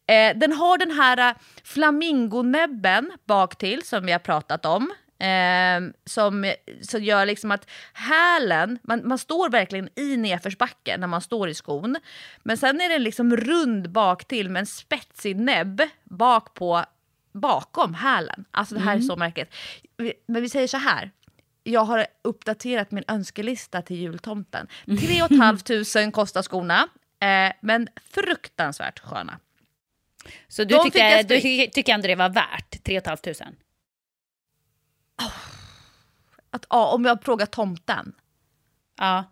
[0.08, 4.94] Eh, den har den här eh, flamingonäbben bak till som vi har pratat om.
[5.22, 11.22] Eh, som, som gör liksom att hälen, man, man står verkligen i nedförsbacke när man
[11.22, 11.98] står i skon.
[12.44, 16.86] Men sen är den liksom rund bak till med en spetsig näbb bak på,
[17.34, 18.46] bakom hälen.
[18.52, 19.54] Alltså det här är så märkligt.
[20.28, 21.12] Men vi säger så här.
[21.64, 24.68] Jag har uppdaterat min önskelista till jultomten.
[24.86, 24.96] 3
[25.28, 26.88] 500 kostar skorna,
[27.20, 29.40] eh, men fruktansvärt sköna.
[30.48, 33.24] Så du De tyckte, du spring- ty- tycker ändå det var värt 3 500?
[36.52, 38.14] Att, ja, om jag frågar tomten.
[38.98, 39.24] Ja.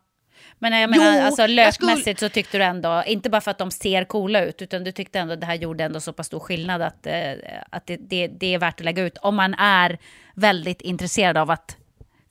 [0.59, 3.57] Men jag Jo, menar, alltså jag löpmässigt så tyckte du ändå, inte bara för att
[3.57, 6.27] de ser coola ut, utan du tyckte ändå att det här gjorde ändå så pass
[6.27, 7.33] stor skillnad att, eh,
[7.69, 9.97] att det, det, det är värt att lägga ut om man är
[10.35, 11.77] väldigt intresserad av att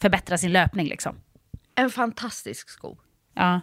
[0.01, 1.21] förbättra sin löpning liksom.
[1.75, 2.99] En fantastisk sko.
[3.35, 3.61] Ja.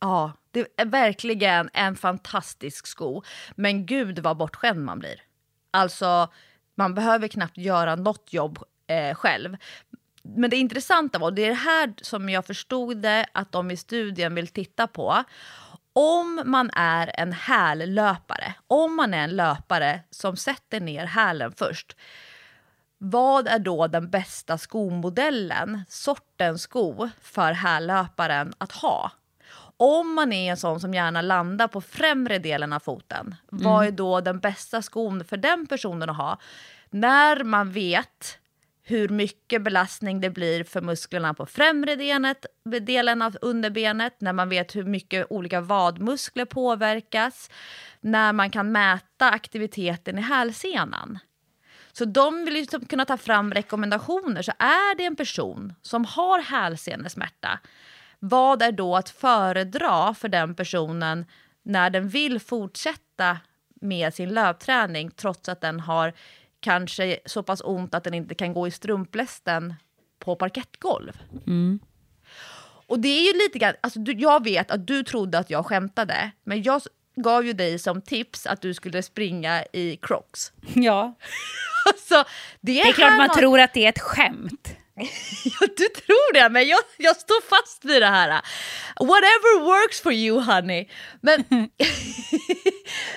[0.00, 3.22] Ja, det är verkligen en fantastisk sko.
[3.54, 5.20] Men gud vad bortskämd man blir.
[5.70, 6.28] Alltså,
[6.74, 9.56] man behöver knappt göra något jobb eh, själv.
[10.22, 13.76] Men det intressanta var, det är det här som jag förstod det att de i
[13.76, 15.24] studien vill titta på.
[15.92, 21.96] Om man är en hällöpare, om man är en löpare som sätter ner hälen först,
[22.98, 29.10] vad är då den bästa skomodellen, sortens sko, för hällöparen att ha?
[29.76, 33.90] Om man är en sån som gärna landar på främre delen av foten, vad är
[33.90, 36.38] då den bästa skon för den personen att ha?
[36.90, 38.38] När man vet
[38.86, 42.46] hur mycket belastning det blir för musklerna på främre denet,
[42.80, 47.50] delen av underbenet, när man vet hur mycket olika vadmuskler påverkas,
[48.00, 51.18] när man kan mäta aktiviteten i hälsenan.
[51.92, 54.42] Så de vill liksom kunna ta fram rekommendationer.
[54.42, 57.58] Så är det en person som har hälsenesmärta,
[58.18, 61.26] vad är då att föredra för den personen
[61.62, 63.38] när den vill fortsätta
[63.80, 66.12] med sin löpträning trots att den har
[66.64, 69.74] kanske så pass ont att den inte kan gå i strumplästen
[70.18, 71.12] på parkettgolv?
[72.86, 75.66] Och det är ju lite grann, alltså du, jag vet att du trodde att jag
[75.66, 76.82] skämtade, men jag
[77.16, 80.52] gav ju dig som tips att du skulle springa i crocs.
[80.74, 81.14] ja.
[81.86, 82.14] Alltså,
[82.60, 84.68] det, Det är klart man har- tror att det är ett skämt.
[85.60, 88.28] Ja, du tror det, men jag, jag står fast vid det här.
[89.00, 90.88] Whatever works for you honey.
[91.20, 91.44] Men,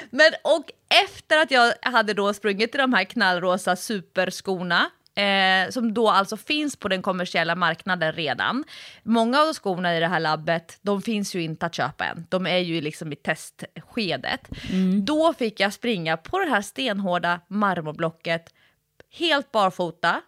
[0.10, 0.71] men och
[1.06, 6.38] efter att jag hade då sprungit i de här knallrosa superskorna Eh, som då alltså
[6.38, 8.63] finns på den kommersiella marknaden redan.
[9.03, 12.25] Många av skorna i det här labbet, de finns ju inte att köpa än.
[12.30, 14.49] De är ju liksom i testskedet.
[15.03, 18.53] Då fick jag springa på det här stenhårda marmorblocket
[19.10, 20.21] helt barfota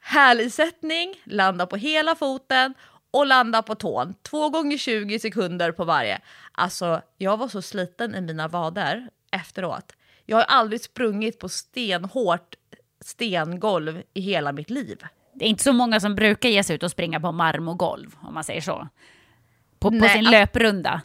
[0.00, 2.74] hälisättning, landa på hela foten
[3.12, 4.14] och landa på tån.
[4.22, 6.20] Två gånger 20 sekunder på varje.
[6.52, 9.92] Alltså, jag var så sliten i mina vader efteråt.
[10.26, 12.54] Jag har aldrig sprungit på stenhårt
[13.00, 14.98] stengolv i hela mitt liv.
[15.34, 18.34] Det är inte så många som brukar ge sig ut och springa på marmorgolv, om
[18.34, 18.88] man säger så.
[19.78, 21.00] På, på Nej, sin alltså- löprunda.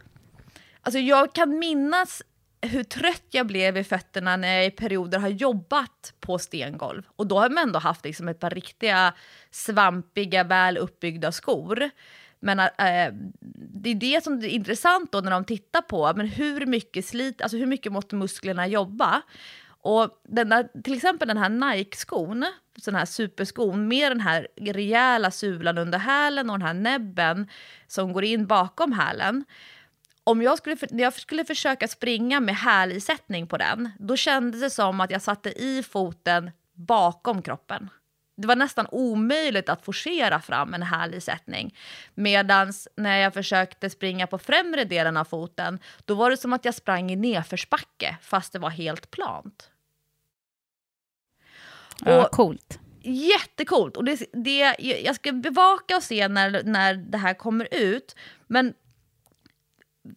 [0.82, 2.22] Alltså jag kan minnas
[2.62, 7.04] hur trött jag blev i fötterna när jag i perioder har jobbat på stengolv.
[7.16, 9.14] Och då har man ändå haft liksom ett par riktiga
[9.52, 11.90] svampiga, väl uppbyggda skor.
[12.40, 13.14] Men äh,
[13.74, 17.42] det är det som är intressant då när de tittar på men hur mycket slit,
[17.42, 19.22] alltså hur mycket måste musklerna jobba.
[19.82, 22.46] Och den där, till exempel den här Nike-skon,
[22.78, 27.50] sån här superskon med den här rejäla sulan under hälen och den här näbben
[27.88, 29.46] som går in bakom hälen
[30.28, 34.70] om jag skulle, när jag skulle försöka springa med hälisättning på den, då kändes det
[34.70, 37.90] som att jag satte i foten bakom kroppen.
[38.38, 41.76] Det var nästan omöjligt att forcera fram en hälisättning.
[42.16, 46.66] Medan när jag försökte springa på främre delen av foten, då var det som att
[46.66, 49.70] jag sprang i nedförsbacke fast det var helt plant.
[52.06, 52.80] Ja, Och- coolt.
[53.04, 53.98] Jättecoolt!
[53.98, 58.16] Och det, det, jag ska bevaka och se när, när det här kommer ut.
[58.48, 58.74] Men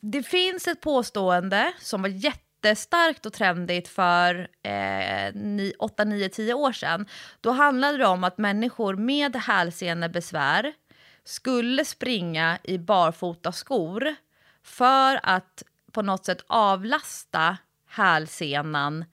[0.01, 5.35] det finns ett påstående som var jättestarkt och trendigt för eh,
[5.79, 7.07] 8, 9, 10 år sedan.
[7.41, 10.73] Då handlade det om att människor med hälsenebesvär
[11.25, 14.15] skulle springa i barfota skor
[14.63, 15.63] för att
[15.93, 17.57] på något sätt avlasta
[17.89, 19.05] hälsenan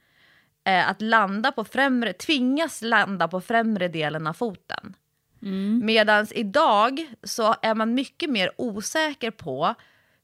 [0.63, 4.95] eh, att landa på främre, tvingas landa på främre delen av foten.
[5.83, 9.75] Medan idag så är man mycket mer osäker på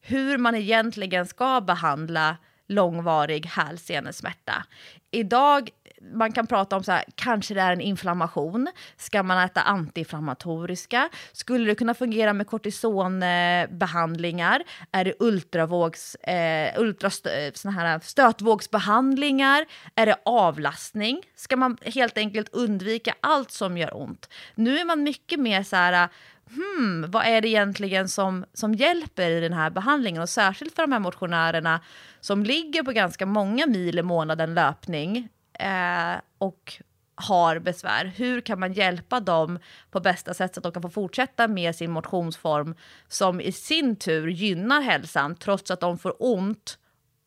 [0.05, 2.37] hur man egentligen ska behandla
[2.67, 4.65] långvarig hälsenesmärta.
[5.11, 5.69] Idag
[6.11, 8.67] man kan prata om så här, kanske det är en inflammation.
[8.97, 11.09] Ska man äta antiinflammatoriska?
[11.31, 14.63] Skulle det kunna fungera med kortisonbehandlingar?
[14.91, 19.65] Är det ultravågs, eh, ultrast, eh, såna här stötvågsbehandlingar?
[19.95, 21.21] Är det avlastning?
[21.35, 24.29] Ska man helt enkelt undvika allt som gör ont?
[24.55, 26.09] Nu är man mycket mer så här
[26.55, 30.21] hmm, vad är det egentligen som, som hjälper i den här behandlingen?
[30.21, 31.79] Och särskilt för de här motionärerna
[32.21, 35.29] som ligger på ganska många mil i månaden löpning
[35.59, 36.81] eh, och
[37.15, 38.05] har besvär.
[38.05, 39.59] Hur kan man hjälpa dem
[39.91, 42.75] på bästa sätt så att de kan få fortsätta med sin motionsform
[43.07, 46.77] som i sin tur gynnar hälsan trots att de får ont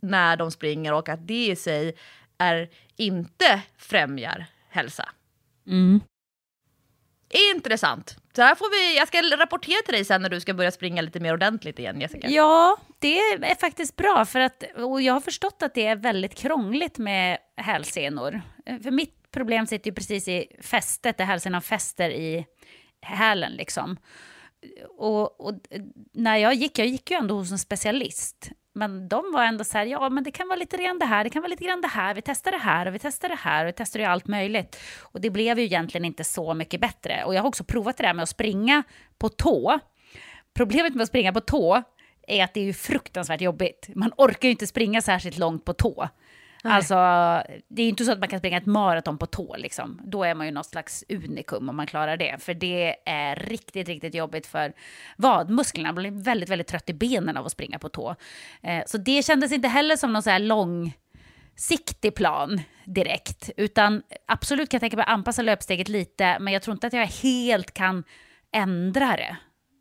[0.00, 1.96] när de springer och att det i sig
[2.38, 5.08] är, inte främjar hälsa.
[5.66, 6.00] Mm.
[7.54, 8.16] Intressant.
[8.36, 11.02] Så här får vi, jag ska rapportera till dig sen när du ska börja springa
[11.02, 12.28] lite mer ordentligt igen, Jessica.
[12.28, 14.24] Ja, det är faktiskt bra.
[14.24, 18.42] För att, och jag har förstått att det är väldigt krångligt med hälsenor.
[18.82, 22.46] För mitt problem sitter ju precis i fästet, där hälsenan fäster i
[23.02, 23.52] hälen.
[23.52, 23.96] Liksom.
[24.98, 25.54] Och, och
[26.12, 28.50] när jag gick, jag gick ju ändå hos en specialist.
[28.76, 31.24] Men de var ändå så här, ja men det kan vara lite grann det här,
[31.24, 33.38] det kan vara lite grann det här, vi testar det här och vi testar det
[33.38, 34.80] här och vi testar ju allt möjligt.
[35.02, 37.24] Och det blev ju egentligen inte så mycket bättre.
[37.24, 38.82] Och jag har också provat det där med att springa
[39.18, 39.78] på tå.
[40.54, 41.82] Problemet med att springa på tå
[42.26, 43.88] är att det är ju fruktansvärt jobbigt.
[43.94, 46.08] Man orkar ju inte springa särskilt långt på tå.
[46.62, 46.94] Alltså,
[47.68, 50.00] det är ju inte så att man kan springa ett maraton på tå, liksom.
[50.04, 52.42] Då är man ju något slags unikum om man klarar det.
[52.42, 54.72] För det är riktigt, riktigt jobbigt för
[55.16, 55.88] vadmusklerna.
[55.88, 58.14] Man blir väldigt, väldigt trött i benen av att springa på tå.
[58.62, 63.50] Eh, så det kändes inte heller som någon så här långsiktig plan direkt.
[63.56, 66.92] Utan absolut kan jag tänka mig att anpassa löpsteget lite, men jag tror inte att
[66.92, 68.04] jag helt kan
[68.52, 69.36] ändra det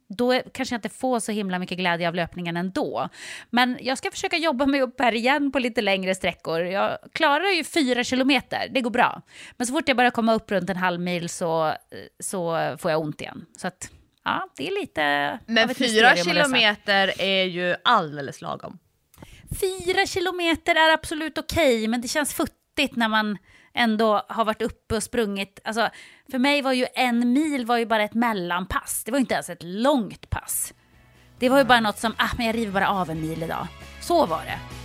[0.10, 3.10] då är- kanske jag inte får så himla mycket glädje av löpningen ändå.
[3.50, 6.62] Men jag ska försöka jobba mig upp här igen på lite längre sträckor.
[6.62, 9.22] Jag klarar ju fyra kilometer, det går bra.
[9.58, 11.74] Men så fort jag börjar komma upp runt en halv mil så,
[12.20, 13.46] så får jag ont igen.
[13.58, 13.90] Så att,
[14.24, 18.80] ja, det är lite Men fyra kilometer är ju alldeles lagom.
[19.62, 23.38] Fyra kilometer är absolut okej, men det känns futtigt när man
[23.76, 25.60] ändå har varit uppe och sprungit.
[25.64, 25.90] Alltså,
[26.32, 29.04] för mig var ju en mil var ju bara ett mellanpass.
[29.06, 30.74] Det var ju inte ens ett långt pass.
[31.40, 33.68] Det var ju bara något som, ah, men jag river bara av en mil idag.
[34.02, 34.85] Så var det.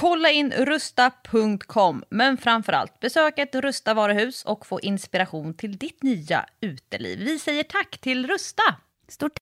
[0.00, 6.46] Kolla in rusta.com, men framförallt besök ett Rusta varuhus och få inspiration till ditt nya
[6.60, 7.18] uteliv.
[7.18, 8.62] Vi säger tack till Rusta!
[9.08, 9.32] Stort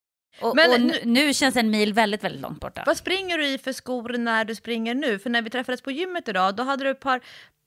[0.41, 2.83] och, Men och nu- nu, känns en mil väldigt, väldigt långt borta.
[2.87, 5.19] Vad springer du i för skor när du springer nu?
[5.19, 7.21] För när vi träffades på gymmet idag, då hade du ett par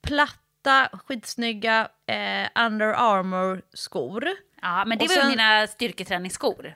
[0.07, 4.27] platta, skitsnygga eh, Under Armour-skor.
[4.61, 6.75] Ja, men det Och var sen- mina styrketräningsskor.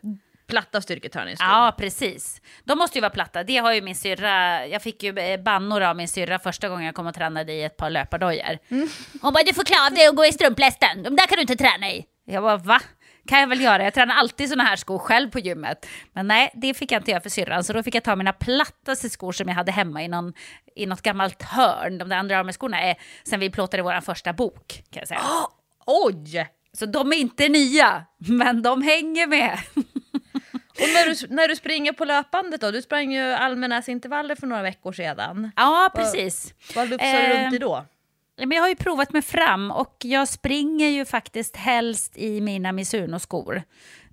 [0.54, 1.47] Platta styrketräningsskor.
[1.47, 2.41] Ja, precis.
[2.64, 3.43] De måste ju vara platta.
[3.43, 4.68] Det har ju min syrra.
[4.68, 7.64] Jag fick ju eh, bannor av min syrra första gången jag kom och tränade i
[7.64, 8.58] ett par löpardojor.
[9.22, 11.04] Hon bara, du får klä av dig och gå i strumplästen.
[11.04, 12.06] De där kan du inte träna i.
[12.26, 12.82] Jag bara, va?
[13.28, 13.84] Kan jag väl göra?
[13.84, 15.88] Jag tränar alltid såna här skor själv på gymmet.
[16.14, 17.64] Men nej, det fick jag inte göra för syrran.
[17.64, 20.34] Så då fick jag ta mina plattaste skor som jag hade hemma i, någon,
[20.76, 21.97] i något gammalt hörn.
[21.97, 25.22] De där andra armeskorna är sen vi plåtade vår första bok, kan jag säga.
[25.86, 26.47] Oj!
[26.78, 29.60] Så de är inte nya, men de hänger med.
[30.80, 32.71] Och när du, när du springer på löpandet då?
[32.71, 35.51] Du sprang ju Almenäsintervaller för några veckor sedan.
[35.55, 36.53] Ja, precis.
[36.76, 37.86] Vad luxar du Eh, runt i då?
[38.38, 42.71] Men jag har ju provat mig fram och jag springer ju faktiskt helst i mina
[42.71, 43.63] Mizuno-skor.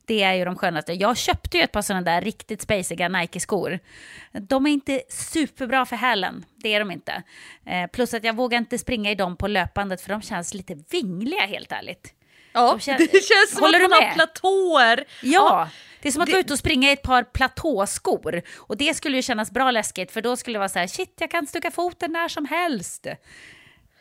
[0.04, 0.92] Det är ju de skönaste.
[0.92, 3.78] Jag köpte ju ett par sådana där riktigt spaciga Nike-skor.
[4.32, 7.22] De är inte superbra för hälen, det är de inte.
[7.66, 10.74] Eh, plus att jag vågar inte springa i dem på löpandet för de känns lite
[10.90, 12.14] vingliga helt ärligt.
[12.52, 14.14] Ja, de kän- det känns som Håller att du man har med?
[14.14, 15.04] platåer.
[15.22, 15.68] Ja,
[16.02, 18.42] det är som att det- vara ute och springa i ett par platåskor.
[18.56, 21.14] Och det skulle ju kännas bra läskigt för då skulle det vara så här, shit
[21.20, 23.06] jag kan stucka foten när som helst.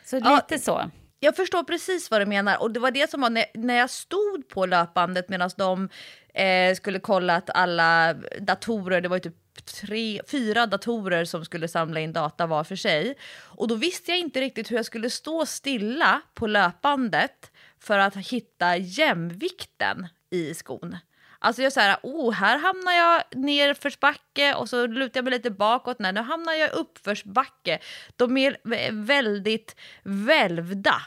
[0.06, 0.36] Så Ja.
[0.36, 0.92] lite så.
[1.20, 2.62] Jag förstår precis vad du menar.
[2.62, 5.90] Och det var det som var när, när jag stod på löpbandet medan de
[6.34, 11.68] eh, skulle kolla att alla datorer, det var ju typ tre, fyra datorer som skulle
[11.68, 13.16] samla in data var för sig.
[13.46, 18.16] Och då visste jag inte riktigt hur jag skulle stå stilla på löpbandet för att
[18.16, 20.98] hitta jämvikten i skon.
[21.40, 26.00] Alltså jag säger, oh, här hamnar jag nerförsbacke och så lutar jag mig lite bakåt.
[26.00, 27.80] Nej, nu hamnar jag uppförsbacke.
[28.16, 31.02] De är väldigt välvda.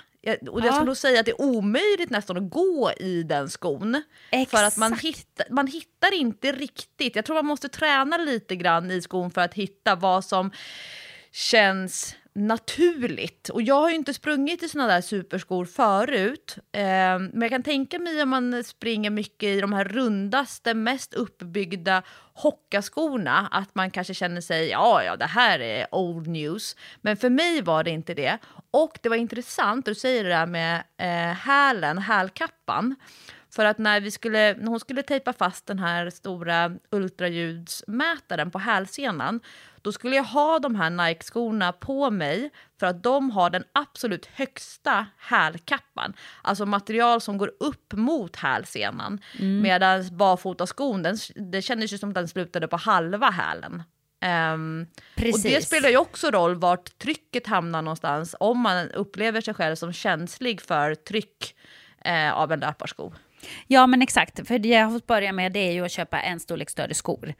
[0.51, 4.03] Och jag skulle nog säga att det är omöjligt nästan att gå i den skon.
[4.30, 4.51] Exakt.
[4.51, 7.16] För att man hittar, man hittar inte riktigt.
[7.16, 10.51] Jag tror man måste träna lite grann i skon för att hitta vad som
[11.33, 13.49] känns naturligt.
[13.49, 16.57] Och jag har ju inte sprungit i såna där superskor förut.
[16.72, 16.83] Eh,
[17.18, 22.03] men jag kan tänka mig om man springer mycket i de här rundaste, mest uppbyggda
[22.35, 26.76] hockaskorna att man kanske känner sig, ja, ja, det här är old news.
[27.01, 28.39] Men för mig var det inte det.
[28.70, 32.97] Och det var intressant, du säger det där med eh, hälen, hälkappan.
[33.55, 38.59] För att när, vi skulle, när hon skulle tejpa fast den här stora ultraljudsmätaren på
[38.59, 39.40] hälsenan
[39.82, 42.50] då skulle jag ha de här Nike-skorna på mig
[42.80, 46.12] för att de har den absolut högsta hälkappan.
[46.42, 49.20] Alltså material som går upp mot hälsenan.
[49.38, 49.62] Mm.
[49.62, 53.82] Medan barfotaskon, den, det kändes ju som att den slutade på halva hälen.
[54.55, 54.86] Um,
[55.16, 59.76] och det spelar ju också roll vart trycket hamnar någonstans om man upplever sig själv
[59.76, 61.55] som känslig för tryck
[62.05, 63.12] eh, av en löparsko.
[63.66, 66.20] Ja men exakt, för det jag har fått börja med det är ju att köpa
[66.20, 67.34] en storlek större skor.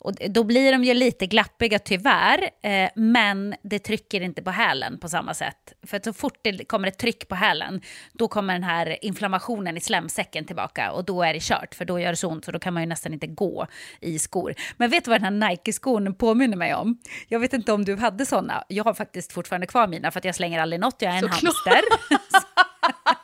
[0.00, 4.98] Och då blir de ju lite glappiga tyvärr, eh, men det trycker inte på hälen
[4.98, 5.72] på samma sätt.
[5.86, 7.80] För så fort det kommer ett tryck på hälen,
[8.12, 12.00] då kommer den här inflammationen i slemsäcken tillbaka och då är det kört, för då
[12.00, 13.66] gör det så ont och då kan man ju nästan inte gå
[14.00, 14.54] i skor.
[14.76, 16.98] Men vet du vad den här Nike-skon påminner mig om?
[17.28, 18.64] Jag vet inte om du hade såna.
[18.68, 21.42] Jag har faktiskt fortfarande kvar mina för jag slänger aldrig något, jag är en Såklart.
[21.42, 21.80] hamster.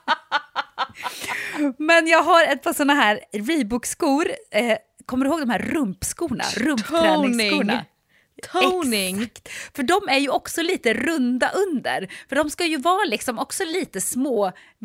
[1.79, 4.77] Men jag har ett par såna här Reebok-skor eh,
[5.07, 6.45] kommer du ihåg de här rumpskorna?
[6.57, 7.85] Rumpträningsskorna?
[8.53, 9.23] Toning.
[9.23, 9.49] Exakt.
[9.77, 12.09] För de är ju också lite runda under.
[12.29, 14.01] För de ska ju vara liksom också lite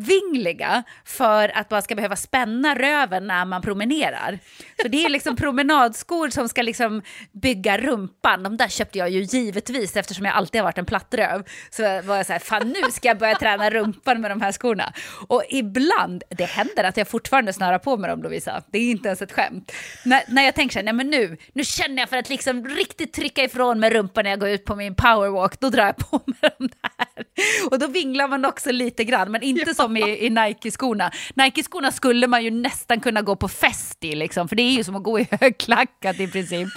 [0.00, 4.38] småvingliga för att man ska behöva spänna röven när man promenerar.
[4.82, 8.42] Så det är liksom promenadskor som ska liksom bygga rumpan.
[8.42, 11.44] De där köpte jag ju givetvis eftersom jag alltid har varit en plattröv.
[11.70, 14.52] Så var jag så här, fan nu ska jag börja träna rumpan med de här
[14.52, 14.92] skorna.
[15.28, 18.62] Och ibland, det händer att jag fortfarande snörar på med dem Lovisa.
[18.72, 19.72] Det är inte ens ett skämt.
[20.04, 22.66] När, när jag tänker så här, nej men nu, nu känner jag för att liksom
[22.66, 25.96] riktigt trycka ifrån med rumpan när jag går ut på min powerwalk, då drar jag
[25.96, 27.24] på mig de där.
[27.70, 29.74] Och då vinglar man också lite grann, men inte ja.
[29.74, 31.10] som i, i Nike-skorna.
[31.34, 34.84] Nike-skorna skulle man ju nästan kunna gå på fest i, liksom, för det är ju
[34.84, 36.68] som att gå i högklackat i princip.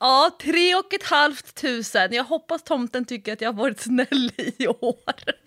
[0.00, 2.12] Ja, tre och ett halvt tusen.
[2.12, 4.96] Jag hoppas tomten tycker att jag har varit snäll i år.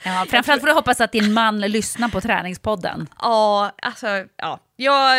[0.03, 3.07] Ja, framförallt får du hoppas att din man lyssnar på träningspodden.
[3.19, 4.59] Ja, alltså, ja.
[4.75, 5.17] Jag,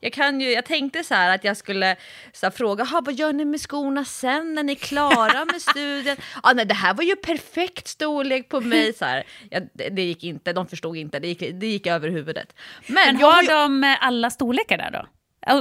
[0.00, 1.96] jag, kan ju, jag tänkte så här att jag skulle
[2.32, 6.16] så här, fråga, vad gör ni med skorna sen när ni är klara med studien?
[6.42, 8.92] Ja, nej, det här var ju perfekt storlek på mig.
[8.92, 9.24] Så här.
[9.50, 12.54] Ja, det, det, gick inte, de förstod inte, det gick, det gick över huvudet.
[12.86, 15.06] Men, Men har jag, de alla storlekar där då?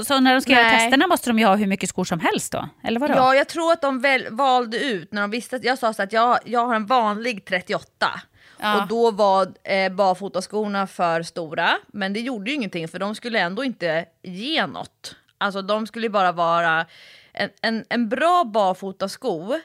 [0.03, 0.63] Så när de ska Nej.
[0.63, 2.69] göra testerna måste de ju ha hur mycket skor som helst då?
[2.83, 3.13] Eller vadå?
[3.13, 6.03] Ja, jag tror att de väl, valde ut när de visste att jag sa så
[6.03, 8.21] att jag, jag har en vanlig 38.
[8.59, 8.81] Ja.
[8.81, 13.39] Och då var eh, barfotaskorna för stora, men det gjorde ju ingenting för de skulle
[13.39, 15.15] ändå inte ge något.
[15.37, 16.85] Alltså de skulle bara vara
[17.33, 19.59] en, en, en bra barfotasko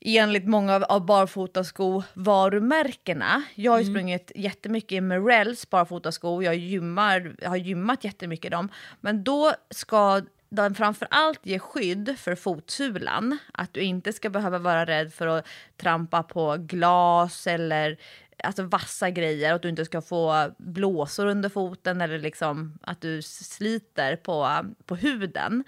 [0.00, 3.42] enligt många av barfotasko-varumärkena.
[3.54, 3.94] Jag har ju mm.
[3.94, 8.68] sprungit jättemycket i Merrells barfotasko, jag gymmar, har gymmat jättemycket i dem.
[9.00, 13.38] Men då ska den framför allt ge skydd för fotsulan.
[13.52, 15.46] Att du inte ska behöva vara rädd för att
[15.76, 17.98] trampa på glas eller
[18.44, 23.22] alltså vassa grejer, att du inte ska få blåsor under foten eller liksom att du
[23.22, 25.64] sliter på, på huden.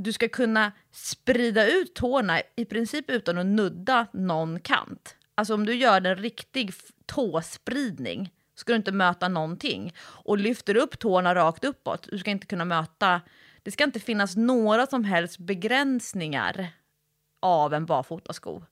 [0.00, 5.16] Du ska kunna sprida ut tårna i princip utan att nudda någon kant.
[5.34, 6.72] Alltså om du gör en riktig
[7.06, 9.94] tåspridning ska du inte möta någonting.
[10.00, 13.20] Och lyfter upp tårna rakt uppåt, du ska inte kunna möta...
[13.62, 16.68] Det ska inte finnas några som helst begränsningar
[17.40, 18.62] av en barfotasko.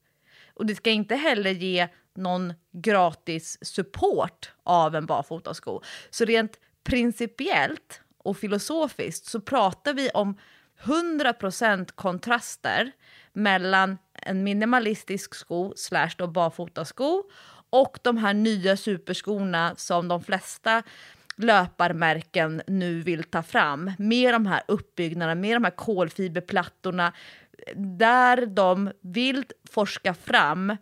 [0.55, 5.83] Och det ska inte heller ge någon gratis support av en barfotasko.
[6.11, 10.39] Så rent principiellt och filosofiskt så pratar vi om
[10.83, 12.93] 100% kontraster
[13.33, 17.23] mellan en minimalistisk sko slash då barfotasko
[17.71, 20.83] och de här nya superskorna som de flesta
[21.37, 23.93] löparmärken nu vill ta fram.
[23.99, 27.13] Med de här uppbyggnaderna, med de här kolfiberplattorna
[27.67, 30.77] eh, där de vill forska fram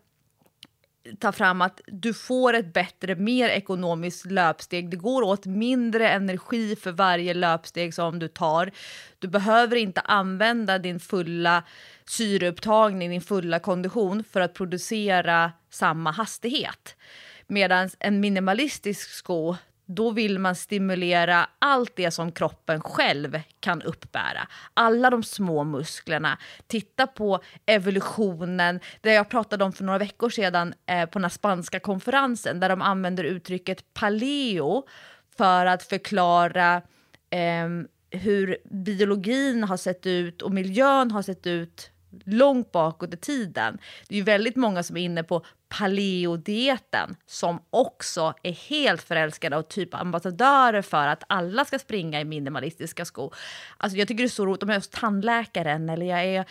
[1.19, 4.91] ta fram att du får ett bättre, mer ekonomiskt löpsteg.
[4.91, 8.71] Det går åt mindre energi för varje löpsteg som du tar.
[9.19, 11.63] Du behöver inte använda din fulla
[12.07, 16.97] syreupptagning, din fulla kondition för att producera samma hastighet.
[17.47, 24.49] Medan en minimalistisk sko, då vill man stimulera allt det som kroppen själv kan uppbära.
[24.75, 26.39] Alla de små musklerna.
[26.67, 31.81] Titta på evolutionen, det jag pratade om för några veckor sedan eh, på den spanska
[31.81, 34.87] konferensen där de använder uttrycket paleo
[35.37, 36.83] för att förklara
[37.31, 37.69] eh,
[38.11, 41.91] hur biologin har sett ut och miljön har sett ut
[42.25, 43.79] långt bakåt i tiden.
[44.09, 45.45] Det är ju väldigt många som är inne på
[45.79, 52.25] paleodieten som också är helt förälskade och typ ambassadörer för att alla ska springa i
[52.25, 53.35] minimalistiska skor.
[53.77, 56.45] Alltså jag tycker det är så roligt, om jag är hos tandläkaren eller jag är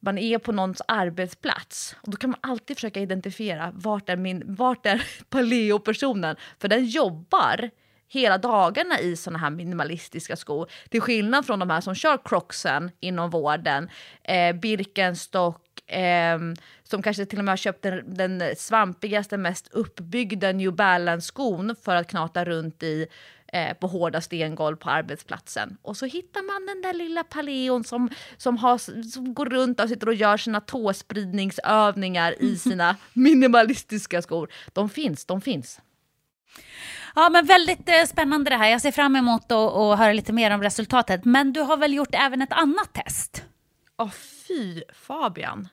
[0.00, 4.42] man är på någons arbetsplats och då kan man alltid försöka identifiera vart är, min,
[4.46, 6.36] vart är paleopersonen?
[6.58, 7.70] För den jobbar
[8.08, 10.70] hela dagarna i såna här minimalistiska skor.
[10.90, 13.90] Till skillnad från de här som kör Crocsen inom vården,
[14.22, 16.38] eh, Birkenstock, eh,
[16.82, 21.94] som kanske till och med har köpt den, den svampigaste, mest uppbyggda New Balance-skon för
[21.94, 23.06] att knata runt i
[23.52, 25.76] eh, på hårda stengolv på arbetsplatsen.
[25.82, 28.78] Och så hittar man den där lilla paleon som, som, har,
[29.08, 34.48] som går runt och sitter och gör sina tåspridningsövningar i sina minimalistiska skor.
[34.72, 35.80] De finns, de finns.
[37.14, 38.68] Ja, men väldigt eh, spännande det här.
[38.68, 41.24] Jag ser fram emot att höra lite mer om resultatet.
[41.24, 43.44] Men du har väl gjort även ett annat test?
[43.98, 44.10] Oh,
[44.48, 45.68] fy Fabian.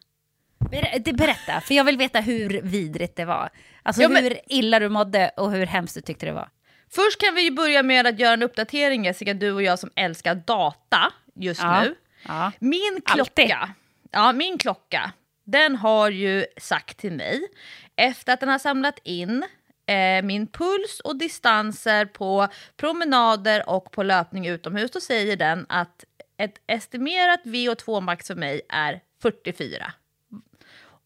[0.71, 3.49] Ber berätta, för jag vill veta hur vidrigt det var.
[3.84, 4.24] Alltså ja, men...
[4.24, 6.49] hur illa du mådde och hur hemskt du tyckte det var.
[6.89, 10.36] Först kan vi börja med att göra en uppdatering, Jessica, du och jag som älskar
[10.36, 11.82] data just ja.
[11.82, 11.95] nu.
[12.28, 12.51] Ja.
[12.59, 13.69] Min klocka,
[14.11, 15.11] ja, min klocka,
[15.43, 17.47] den har ju sagt till mig,
[17.95, 19.43] efter att den har samlat in
[19.86, 22.47] eh, min puls och distanser på
[22.78, 26.05] promenader och på löpning utomhus, då säger den att
[26.44, 29.94] ett estimerat VO2 max för mig är 44.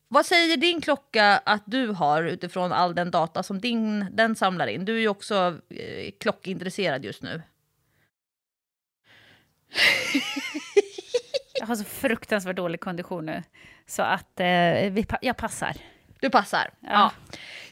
[0.08, 4.68] Vad säger din klocka att du har utifrån all den data som din, den samlar
[4.68, 4.86] in?
[4.86, 7.42] Du är ju också eh, klockintresserad just nu.
[11.60, 13.44] jag har så fruktansvärt dålig kondition nu,
[13.86, 14.46] så att eh,
[14.92, 15.78] vi, jag passar.
[16.20, 16.70] Du passar?
[16.80, 16.90] Ja.
[16.90, 17.12] ja.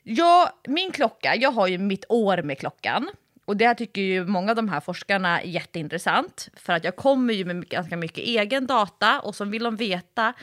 [0.04, 3.10] Jag, min klocka, jag har ju mitt år med klockan.
[3.46, 6.50] Och det här tycker ju många av de här forskarna är jätteintressant.
[6.56, 10.34] För att jag kommer ju med ganska mycket egen data och så vill de veta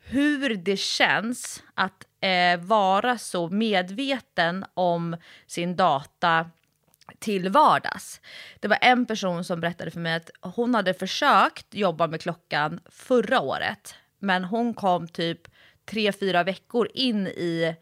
[0.00, 5.16] hur det känns att eh, vara så medveten om
[5.46, 6.50] sin data
[7.18, 8.20] till vardags.
[8.60, 12.80] Det var en person som berättade för mig att hon hade försökt jobba med klockan
[12.90, 13.94] förra året.
[14.18, 15.48] Men hon kom typ
[15.84, 17.76] tre, fyra veckor in i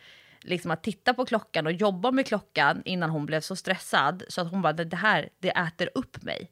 [0.44, 4.40] liksom att titta på klockan och jobba med klockan innan hon blev så stressad så
[4.40, 6.50] att hon bara det här det äter upp mig.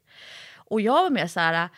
[0.55, 1.68] Och jag var mer så här,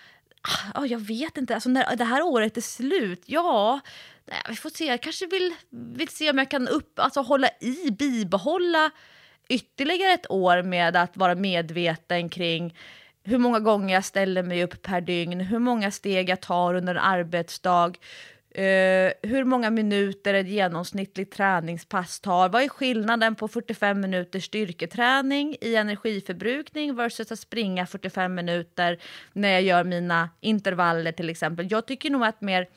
[0.75, 3.81] ah, jag vet inte, alltså när det här året är slut, ja,
[4.25, 7.49] nej, vi får se, jag kanske vill, vill se om jag kan upp, alltså hålla
[7.61, 8.91] i, bibehålla
[9.49, 12.77] ytterligare ett år med att vara medveten kring
[13.23, 16.95] hur många gånger jag ställer mig upp per dygn, hur många steg jag tar under
[16.95, 17.93] en arbetsdag,
[18.59, 22.49] Uh, hur många minuter ett genomsnittligt träningspass tar?
[22.49, 28.99] Vad är skillnaden på 45 minuters styrketräning i energiförbrukning versus att springa 45 minuter
[29.33, 31.67] när jag gör mina intervaller till exempel?
[31.71, 32.69] Jag tycker nog att mer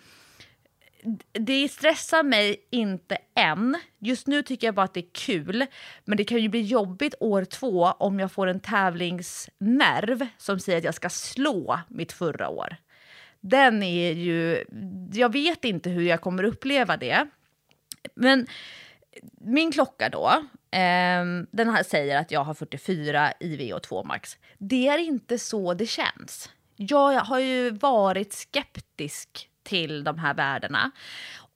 [1.31, 3.77] det stressar mig inte än.
[3.99, 5.65] Just nu tycker jag bara att det är kul.
[6.05, 10.77] Men det kan ju bli jobbigt år två om jag får en tävlingsnerv som säger
[10.77, 12.77] att jag ska slå mitt förra år
[13.49, 14.65] den är ju...
[15.13, 17.27] Jag vet inte hur jag kommer uppleva det.
[18.15, 18.47] Men
[19.41, 20.27] min klocka då,
[20.71, 24.37] eh, den här säger att jag har 44 i VO2 max.
[24.57, 26.49] Det är inte så det känns.
[26.75, 30.91] Jag har ju varit skeptisk till de här värdena.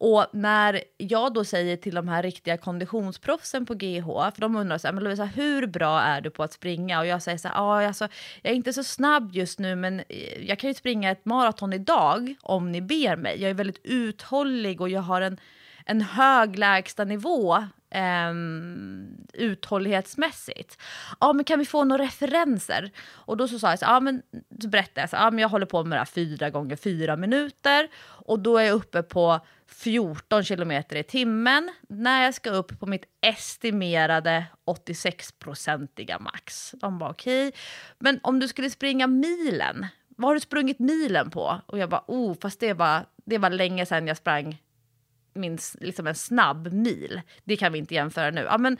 [0.03, 4.77] Och när jag då säger till de här riktiga konditionsproffsen på GH, för de undrar
[4.77, 6.99] så här, men Lovisa, hur bra är du på att springa?
[6.99, 8.07] Och jag säger så här, ah, alltså,
[8.41, 11.73] jag är inte så snabb just nu, men eh, jag kan ju springa ett maraton
[11.73, 13.41] idag om ni ber mig.
[13.41, 15.39] Jag är väldigt uthållig och jag har en,
[15.85, 17.63] en hög lägstanivå
[17.93, 20.77] Um, ehm, uthållighetsmässigt.
[21.19, 22.91] Ja, men kan vi få några referenser?
[23.09, 24.21] Och då så sa jag så, ja, men
[24.61, 27.15] så berättade jag så, ja, men jag håller på med det här fyra gånger fyra
[27.15, 32.79] minuter och då är jag uppe på 14 kilometer i timmen när jag ska upp
[32.79, 36.75] på mitt estimerade 86-procentiga max.
[36.77, 37.59] De bara okej, okay.
[37.99, 41.61] men om du skulle springa milen, vad har du sprungit milen på?
[41.65, 44.57] Och jag bara, oh, fast det var, det var länge sedan jag sprang
[45.33, 47.21] min, liksom en snabb mil.
[47.43, 48.41] Det kan vi inte jämföra nu.
[48.41, 48.77] Ja, men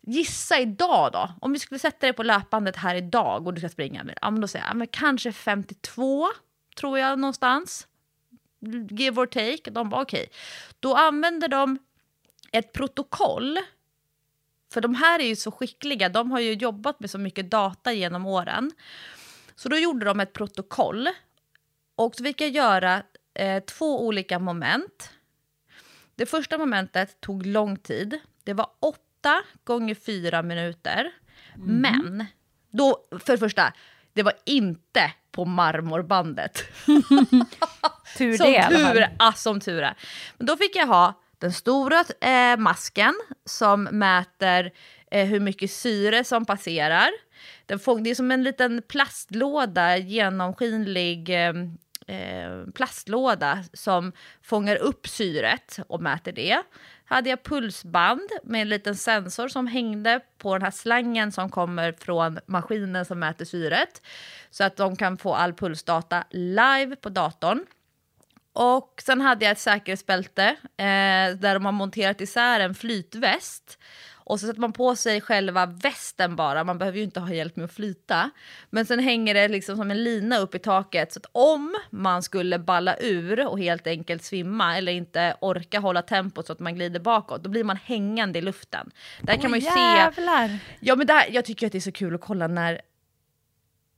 [0.00, 1.30] gissa idag då.
[1.40, 4.04] Om vi skulle sätta dig på löpbandet här idag och du ska springa.
[4.20, 6.28] Ja, men då säger jag ja, men kanske 52
[6.76, 7.86] tror jag någonstans.
[8.90, 9.70] Give or take.
[9.70, 10.22] De bara okej.
[10.22, 10.34] Okay.
[10.80, 11.78] Då använder de
[12.52, 13.58] ett protokoll.
[14.72, 16.08] För de här är ju så skickliga.
[16.08, 18.72] De har ju jobbat med så mycket data genom åren.
[19.54, 21.08] Så då gjorde de ett protokoll.
[21.94, 23.02] Och så fick jag göra
[23.34, 25.10] eh, två olika moment.
[26.20, 28.18] Det första momentet tog lång tid.
[28.44, 31.10] Det var åtta gånger fyra minuter.
[31.54, 31.80] Mm.
[31.80, 32.26] Men,
[32.70, 33.72] då, för det första,
[34.12, 36.54] det var inte på marmorbandet.
[38.18, 39.94] tur som det tur, ah, som tur är.
[40.36, 43.14] Men då fick jag ha den stora eh, masken
[43.44, 44.70] som mäter
[45.10, 47.10] eh, hur mycket syre som passerar.
[47.66, 51.52] Den fång, det är som en liten plastlåda, genomskinlig eh,
[52.10, 56.62] eh, plastlåda som fångar upp syret och mäter det.
[57.04, 61.92] Hade jag pulsband med en liten sensor som hängde på den här slangen som kommer
[61.92, 64.02] från maskinen som mäter syret.
[64.50, 67.66] Så att de kan få all pulsdata live på datorn.
[68.52, 70.44] Och sen hade jag ett säkerhetsbälte
[70.76, 73.78] eh, där de har monterat isär en flytväst
[74.30, 77.56] och så sätter man på sig själva västen bara, man behöver ju inte ha hjälp
[77.56, 78.30] med att flyta.
[78.70, 82.22] Men sen hänger det liksom som en lina upp i taket så att om man
[82.22, 86.74] skulle balla ur och helt enkelt svimma eller inte orka hålla tempot så att man
[86.74, 88.90] glider bakåt, då blir man hängande i luften.
[89.20, 90.48] Där kan oh, man ju jävlar.
[90.48, 90.58] se...
[90.80, 92.80] Ja men där, jag tycker att det är så kul att kolla när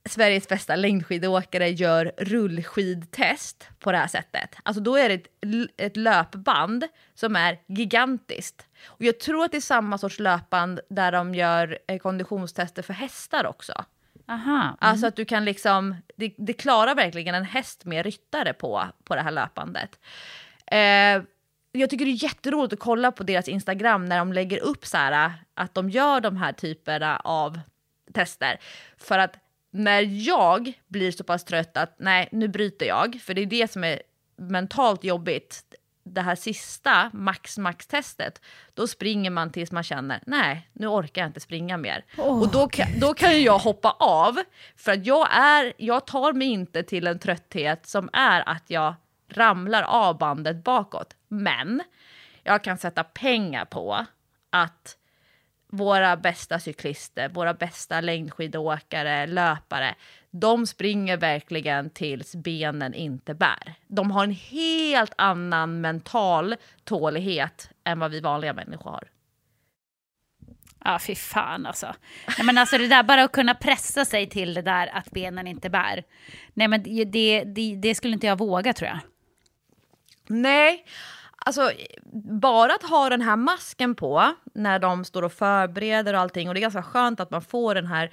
[0.09, 4.55] Sveriges bästa längdskidåkare gör rullskidtest på det här sättet.
[4.63, 5.27] Alltså då är det ett,
[5.77, 6.83] ett löpband
[7.13, 8.65] som är gigantiskt.
[8.85, 12.93] Och jag tror att det är samma sorts löpband där de gör eh, konditionstester för
[12.93, 13.73] hästar också.
[14.27, 14.61] Aha.
[14.61, 14.75] Mm.
[14.79, 19.15] Alltså att du kan liksom, det, det, klarar verkligen en häst med ryttare på, på
[19.15, 19.99] det här löpbandet.
[20.67, 21.23] Eh,
[21.71, 24.97] jag tycker det är jätteroligt att kolla på deras Instagram när de lägger upp så
[24.97, 27.59] här att de gör de här typerna av
[28.13, 28.59] tester.
[28.97, 29.42] För att
[29.73, 33.71] när jag blir så pass trött att nej, nu bryter jag, för det är det
[33.71, 34.01] som är
[34.37, 35.63] mentalt jobbigt,
[36.03, 38.41] det här sista max-max-testet,
[38.73, 42.05] då springer man tills man känner nej, nu orkar jag inte springa mer.
[42.17, 44.37] Oh, och då kan, då kan jag hoppa av,
[44.77, 48.93] för att jag, är, jag tar mig inte till en trötthet som är att jag
[49.29, 51.15] ramlar av bandet bakåt.
[51.27, 51.83] Men
[52.43, 54.05] jag kan sätta pengar på
[54.49, 54.97] att
[55.73, 59.95] våra bästa cyklister, våra bästa längdskidåkare, löpare,
[60.31, 63.73] de springer verkligen tills benen inte bär.
[63.87, 69.07] De har en helt annan mental tålighet än vad vi vanliga människor har.
[70.85, 71.95] Ja, fy fan alltså.
[72.37, 75.47] Nej, men alltså det där bara att kunna pressa sig till det där att benen
[75.47, 76.03] inte bär.
[76.53, 78.99] Nej, men det, det, det skulle inte jag våga tror jag.
[80.27, 80.85] Nej,
[81.45, 81.71] Alltså,
[82.41, 86.53] bara att ha den här masken på när de står och förbereder och allting, och
[86.53, 88.11] det är ganska skönt att man får den här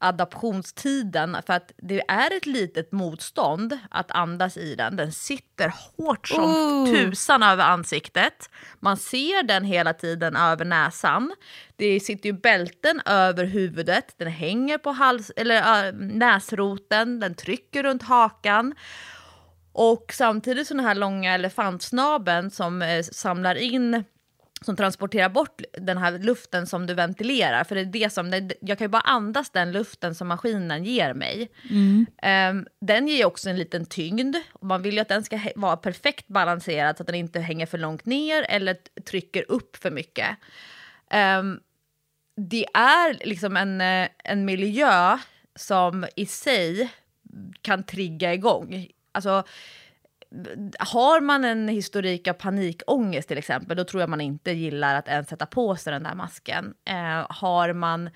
[0.00, 4.96] adaptionstiden för att det är ett litet motstånd att andas i den.
[4.96, 6.86] Den sitter hårt som oh.
[6.86, 8.50] tusan över ansiktet.
[8.80, 11.34] Man ser den hela tiden över näsan.
[11.76, 17.82] Det sitter ju bälten över huvudet, den hänger på hals, eller, äh, näsroten, den trycker
[17.82, 18.74] runt hakan.
[19.72, 24.04] Och samtidigt så den här långa elefantsnabeln som eh, samlar in
[24.62, 27.64] som transporterar bort den här luften som du ventilerar.
[27.64, 30.84] För det är det som, det, jag kan ju bara andas den luften som maskinen
[30.84, 31.50] ger mig.
[31.70, 32.06] Mm.
[32.56, 34.36] Um, den ger också en liten tyngd.
[34.60, 37.78] Man vill ju att den ska vara perfekt balanserad så att den inte hänger för
[37.78, 40.28] långt ner eller trycker upp för mycket.
[41.38, 41.60] Um,
[42.36, 45.18] det är liksom en, eh, en miljö
[45.56, 46.90] som i sig
[47.62, 49.44] kan trigga igång Alltså,
[50.78, 55.08] har man en historik av panikångest till exempel, då tror jag man inte gillar att
[55.08, 56.74] ens sätta på sig den där masken.
[56.84, 58.10] Eh, har man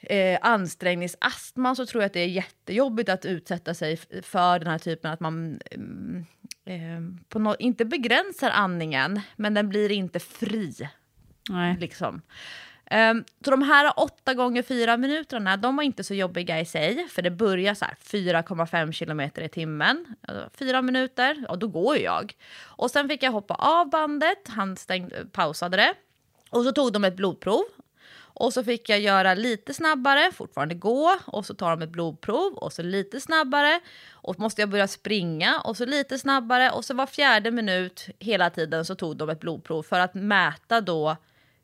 [0.00, 4.78] eh, ansträngningsastma så tror jag att det är jättejobbigt att utsätta sig för den här
[4.78, 6.26] typen att man mm,
[6.64, 10.72] eh, på no inte begränsar andningen, men den blir inte fri.
[11.50, 11.76] Nej.
[11.80, 12.22] Liksom.
[12.92, 17.08] Um, så de här 8 gånger 4 minuterna, de var inte så jobbiga i sig,
[17.08, 20.14] för det börjar så här 4,5 kilometer i timmen.
[20.28, 22.34] Alltså, fyra minuter, och då går ju jag.
[22.62, 25.94] Och sen fick jag hoppa av bandet, han stängde, pausade det.
[26.50, 27.64] Och så tog de ett blodprov.
[28.34, 32.54] Och så fick jag göra lite snabbare, fortfarande gå, och så tar de ett blodprov,
[32.54, 33.80] och så lite snabbare.
[34.10, 36.70] Och måste jag börja springa, och så lite snabbare.
[36.70, 40.80] Och så var fjärde minut hela tiden så tog de ett blodprov för att mäta
[40.80, 41.16] då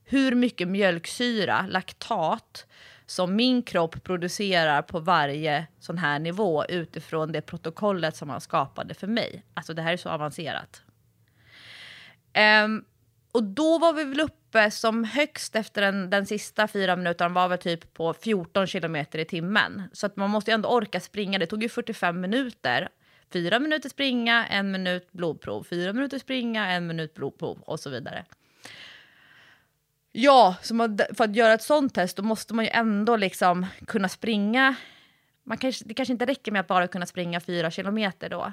[0.08, 2.66] hur mycket mjölksyra, laktat,
[3.06, 8.94] som min kropp producerar på varje sån här nivå utifrån det protokollet som man skapade
[8.94, 9.42] för mig.
[9.54, 10.82] Alltså det här är så avancerat.
[12.64, 12.84] Um,
[13.32, 17.48] och då var vi väl uppe som högst efter den, den sista fyra minuterna var
[17.48, 19.82] väl typ på 14 kilometer i timmen.
[19.92, 21.38] Så att man måste ju ändå orka springa.
[21.38, 22.88] Det tog ju 45 minuter.
[23.32, 25.64] Fyra minuter springa, en minut blodprov.
[25.70, 28.24] Fyra minuter springa, en minut blodprov och så vidare.
[30.20, 33.66] Ja, så man, för att göra ett sånt test då måste man ju ändå liksom
[33.86, 34.74] kunna springa.
[35.44, 38.52] Man kanske, det kanske inte räcker med att bara kunna springa fyra kilometer då.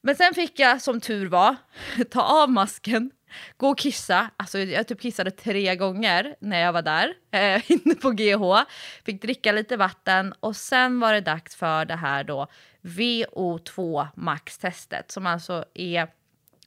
[0.00, 1.56] Men sen fick jag, som tur var,
[2.10, 3.10] ta av masken,
[3.56, 4.30] gå och kissa.
[4.36, 8.70] Alltså jag typ kissade tre gånger när jag var där, eh, inne på GH.
[9.04, 12.46] Fick dricka lite vatten och sen var det dags för det här då
[12.82, 16.08] VO2 max-testet som alltså är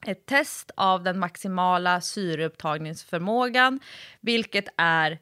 [0.06, 3.80] ett test av den maximala syreupptagningsförmågan,
[4.22, 5.20] vilket är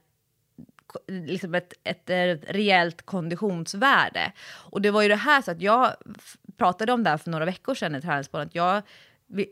[1.07, 4.31] liksom ett, ett, ett reellt konditionsvärde.
[4.49, 5.93] Och det var ju det här så att jag
[6.57, 8.81] pratade om det här för några veckor sedan i Träningspodden, att jag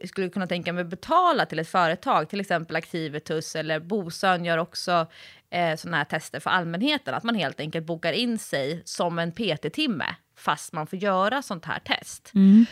[0.07, 5.07] skulle kunna tänka mig betala till ett företag, till exempel Activitus eller Bosön gör också
[5.49, 9.31] eh, sådana här tester för allmänheten, att man helt enkelt bokar in sig som en
[9.31, 12.31] PT-timme fast man får göra sånt här test.
[12.35, 12.65] Mm.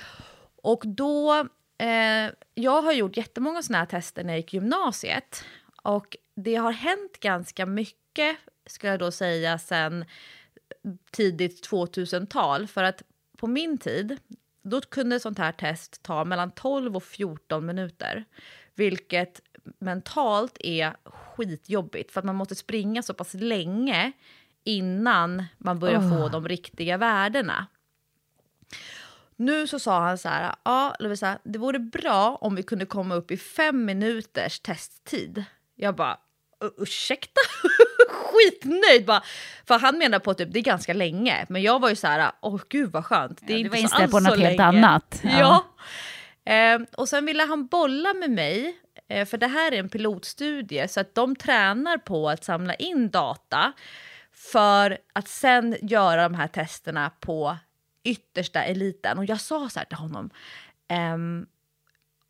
[0.63, 1.47] Och då,
[1.77, 5.45] eh, jag har gjort jättemånga sådana här tester när jag gick gymnasiet
[5.83, 10.05] och det har hänt ganska mycket, ska jag då säga, sen
[11.11, 12.67] tidigt 2000-tal.
[12.67, 13.01] För att
[13.37, 14.17] på min tid,
[14.61, 18.25] då kunde sånt här test ta mellan 12 och 14 minuter.
[18.75, 19.41] Vilket
[19.79, 24.11] mentalt är skitjobbigt, för att man måste springa så pass länge
[24.63, 26.09] innan man börjar Oh.
[26.09, 27.67] få de riktiga värdena.
[29.37, 33.15] Nu så sa han så här, ja Lovisa, det vore bra om vi kunde komma
[33.15, 35.43] upp i fem minuters testtid.
[35.75, 36.17] Jag bara,
[36.63, 37.41] "U- ursäkta?
[38.09, 39.23] Skitnöjd bara.
[39.67, 41.45] För han menar på typ det är ganska länge.
[41.49, 43.39] Men jag var ju så här, åh gud vad skönt.
[43.47, 45.19] Det är Ja, inte var inställd alls på något helt annat.
[45.23, 45.29] Ja.
[45.39, 45.65] Ja.
[46.45, 48.75] Ehm, och sen ville han bolla med mig,
[49.09, 53.09] eh, för det här är en pilotstudie, så att de tränar på att samla in
[53.09, 53.73] data
[54.51, 57.57] för att sen göra de här testerna på
[58.05, 59.17] yttersta eliten.
[59.17, 60.29] Och jag sa så här till honom,
[60.87, 61.45] ehm,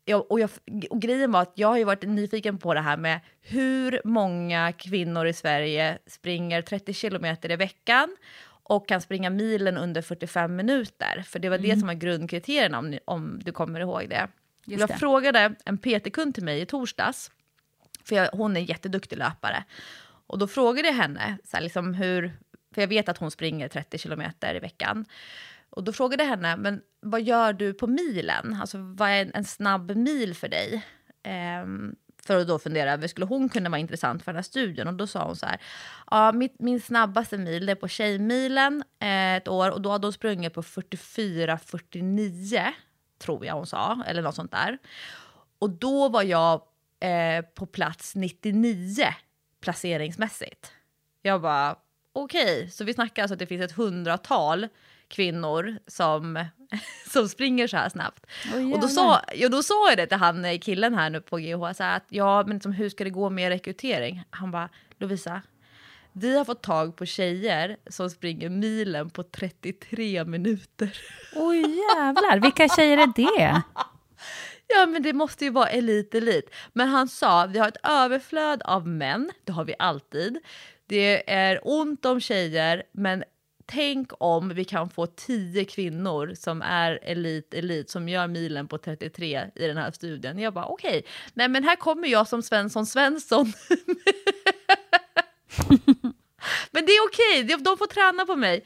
[0.04, 0.50] jag, och, jag,
[0.90, 4.72] och grejen var att jag har ju varit nyfiken på det här med hur många
[4.72, 8.16] kvinnor i Sverige springer 30 kilometer i veckan
[8.68, 11.24] och kan springa milen under 45 minuter.
[11.26, 14.28] För det var det som var grundkriterierna om, om du kommer ihåg det.
[14.64, 14.98] Just jag det.
[14.98, 17.30] frågade en PT-kund till mig i torsdags,
[18.04, 19.64] för jag, hon är en jätteduktig löpare.
[20.26, 22.32] Och då frågade jag henne, så här, liksom hur,
[22.74, 25.04] för jag vet att hon springer 30 kilometer i veckan.
[25.76, 28.56] Och då frågade jag henne, men vad gör du på milen?
[28.60, 30.84] Alltså vad är en, en snabb mil för dig?
[31.22, 34.88] Ehm, för att då fundera över, skulle hon kunna vara intressant för den här studien?
[34.88, 35.60] Och då sa hon så här,
[36.10, 40.06] ja mitt, min snabbaste mil det är på Tjejmilen eh, ett år och då hade
[40.06, 42.72] hon sprungit på 44-49
[43.18, 44.78] tror jag hon sa, eller något sånt där.
[45.58, 46.62] Och då var jag
[47.00, 49.06] eh, på plats 99
[49.60, 50.72] placeringsmässigt.
[51.22, 51.76] Jag bara,
[52.12, 54.68] okej, så vi snackar alltså att det finns ett hundratal
[55.08, 56.44] kvinnor som,
[57.12, 58.26] som springer så här snabbt.
[58.54, 61.20] Oj, och då sa, ja, då sa jag det till han eh, killen här nu
[61.20, 64.22] på GH, så här att ja, men liksom, hur ska det gå med rekrytering?
[64.30, 65.42] Han bara, Lovisa,
[66.12, 70.98] vi har fått tag på tjejer som springer milen på 33 minuter.
[71.34, 73.62] Oj jävlar, vilka tjejer är det?
[74.68, 76.54] Ja, men det måste ju vara elit, elit.
[76.72, 80.38] Men han sa, vi har ett överflöd av män, det har vi alltid.
[80.86, 83.24] Det är ont om tjejer, men
[83.66, 88.78] tänk om vi kan få tio kvinnor som är elit, elit, som gör milen på
[88.78, 90.38] 33 i den här studien.
[90.38, 91.04] Jag bara okej,
[91.34, 93.52] nej men här kommer jag som Svensson Svensson.
[96.70, 98.64] men det är okej, de- de får träna på mig.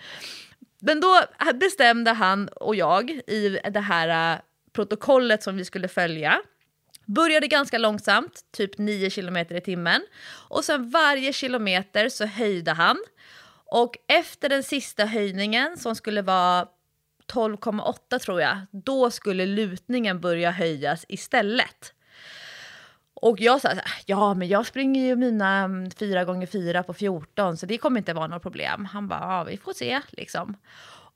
[0.80, 1.20] Men då
[1.54, 4.40] bestämde han och jag i det här äh,
[4.72, 6.40] protokollet som vi skulle följa.
[7.06, 10.02] Började ganska långsamt, typ 9 kilometer i timmen.
[10.48, 12.96] Och sen varje kilometer så höjde han.
[13.70, 16.66] Och efter den sista höjningen som skulle vara
[17.32, 21.94] 12,8 tror jag, då skulle lutningen börja höjas istället.
[23.14, 26.82] Och jag sa så här, ja men jag springer ju mina mm, 4 gånger 4
[26.82, 28.84] på 14 så det kommer inte vara något problem.
[28.84, 30.56] Han bara, ja vi får se liksom.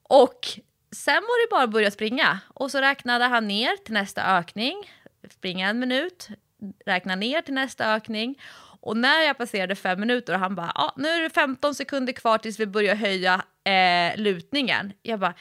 [0.02, 0.40] Och
[0.92, 2.38] sen var det bara att börja springa.
[2.48, 4.92] Och så räknade han ner till nästa ökning,
[5.30, 6.28] springa en minut,
[6.86, 8.38] räkna ner till nästa ökning.
[8.84, 12.12] Och när jag passerade fem minuter och han bara, ja nu är det 15 sekunder
[12.12, 14.92] kvar tills vi börjar höja eh, lutningen.
[15.02, 15.34] Jag bara,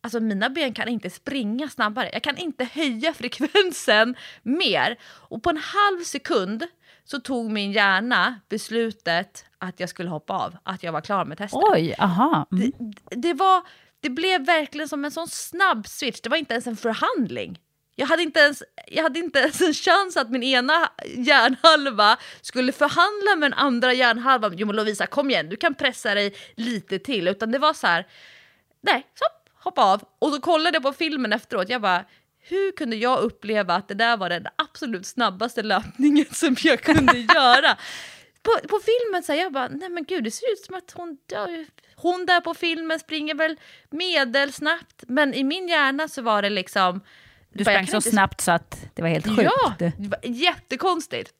[0.00, 2.10] alltså mina ben kan inte springa snabbare.
[2.12, 4.98] Jag kan inte höja frekvensen mer.
[5.04, 6.66] Och på en halv sekund
[7.04, 11.38] så tog min hjärna beslutet att jag skulle hoppa av, att jag var klar med
[11.38, 11.60] testet.
[11.62, 12.46] Oj, aha.
[12.52, 12.72] Mm.
[12.78, 13.62] Det, det, var,
[14.00, 16.20] det blev verkligen som en sån snabb switch.
[16.20, 17.58] Det var inte ens en förhandling.
[18.00, 22.72] Jag hade, inte ens, jag hade inte ens en chans att min ena hjärnhalva skulle
[22.72, 24.54] förhandla med den andra hjärnhalvan.
[24.56, 27.28] Jo men Lovisa kom igen, du kan pressa dig lite till.
[27.28, 28.06] Utan det var så här,
[28.80, 29.24] nej, så,
[29.54, 30.02] hoppa av.
[30.18, 32.04] Och så kollade jag på filmen efteråt, jag bara,
[32.38, 37.18] hur kunde jag uppleva att det där var den absolut snabbaste löpningen som jag kunde
[37.34, 37.76] göra?
[38.42, 40.92] På, på filmen så här, jag bara, nej men gud det ser ut som att
[40.96, 41.66] hon dör.
[41.96, 43.56] Hon där på filmen springer väl
[43.90, 47.00] medelsnabbt, men i min hjärna så var det liksom...
[47.52, 49.42] Du sprang så inte- snabbt så att det var helt sjukt.
[49.42, 51.32] Ja, det var jättekonstigt.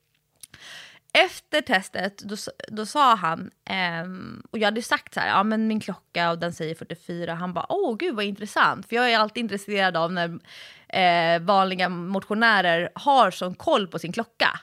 [1.13, 2.35] Efter testet då,
[2.67, 6.39] då sa han, ehm, och jag hade sagt så här, ja men min klocka och
[6.39, 7.33] den säger 44.
[7.33, 8.89] Han bara, åh gud vad intressant.
[8.89, 10.39] För jag är alltid intresserad av när
[10.87, 14.59] eh, vanliga motionärer har sån koll på sin klocka.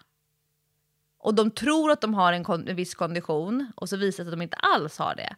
[1.18, 4.32] Och de tror att de har en, en viss kondition och så visar det sig
[4.32, 5.36] att de inte alls har det.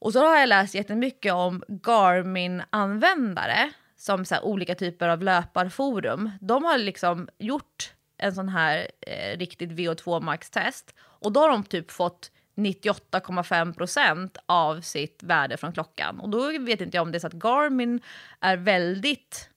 [0.00, 6.30] Och så har jag läst jättemycket om Garmin-användare som så här, olika typer av löparforum.
[6.40, 11.64] De har liksom gjort en sån här eh, riktigt VO2 max-test och då har de
[11.64, 16.20] typ fått 98,5 procent av sitt värde från klockan.
[16.20, 18.00] Och då vet inte jag om det är så att Garmin
[18.40, 19.50] är väldigt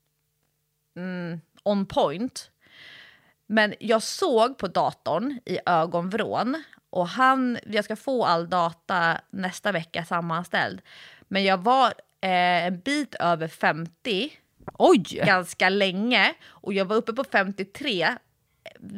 [0.96, 2.52] mm, on point.
[3.48, 9.72] Men jag såg på datorn i ögonvrån och han, jag ska få all data nästa
[9.72, 10.82] vecka sammanställd.
[11.28, 14.32] Men jag var eh, en bit över 50
[14.74, 15.04] Oj!
[15.26, 18.18] ganska länge och jag var uppe på 53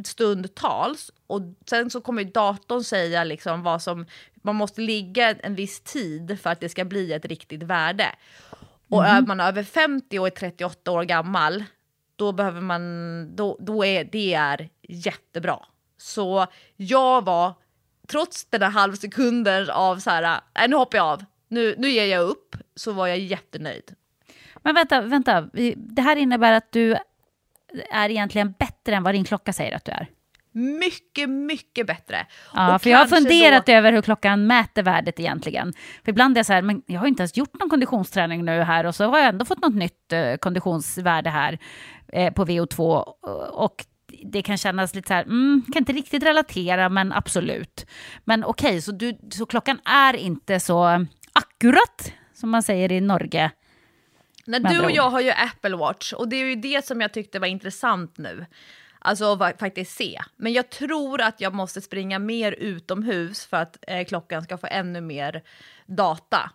[0.05, 5.55] stundtals och sen så kommer ju datorn säga liksom vad som, man måste ligga en
[5.55, 8.05] viss tid för att det ska bli ett riktigt värde.
[8.89, 11.63] Och är man över 50 och är 38 år gammal,
[12.15, 15.59] då behöver man, då, då är det är jättebra.
[15.97, 17.53] Så jag var,
[18.07, 22.05] trots den där halvsekunden av så här, äh, nu hoppar jag av, nu, nu ger
[22.05, 23.83] jag upp, så var jag jättenöjd.
[24.63, 25.41] Men vänta, vänta.
[25.75, 26.95] Det här innebär att du
[27.91, 30.07] är egentligen bättre än vad din klocka säger att du är.
[30.55, 32.27] Mycket, mycket bättre.
[32.53, 35.73] Ja, Och för jag har funderat då- över hur klockan mäter värdet egentligen.
[36.05, 38.61] För ibland är jag så här, men jag har inte ens gjort någon konditionsträning nu
[38.61, 41.59] här och så har jag ändå fått något nytt eh, konditionsvärde här
[42.13, 42.81] eh, på VO2
[43.51, 43.85] och
[44.25, 47.85] det kan kännas lite så här, mm, kan inte riktigt relatera men absolut.
[48.23, 51.05] Men okej, så, du, så klockan är inte så
[51.63, 53.51] akkurat som man säger i Norge.
[54.45, 57.13] Nej, du och jag har ju Apple Watch och det är ju det som jag
[57.13, 58.45] tyckte var intressant nu.
[58.99, 60.21] Alltså faktiskt se.
[60.35, 64.67] Men jag tror att jag måste springa mer utomhus för att eh, klockan ska få
[64.71, 65.43] ännu mer
[65.85, 66.51] data.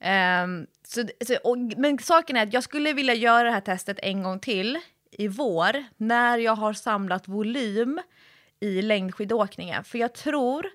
[0.00, 3.98] Ehm, så, så, och, men saken är att jag skulle vilja göra det här testet
[4.02, 4.78] en gång till
[5.10, 8.00] i vår när jag har samlat volym
[8.60, 9.84] i längdskidåkningen.
[9.84, 10.66] För jag tror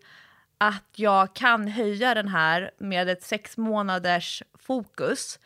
[0.57, 5.39] att jag kan höja den här med ett sex månaders fokus.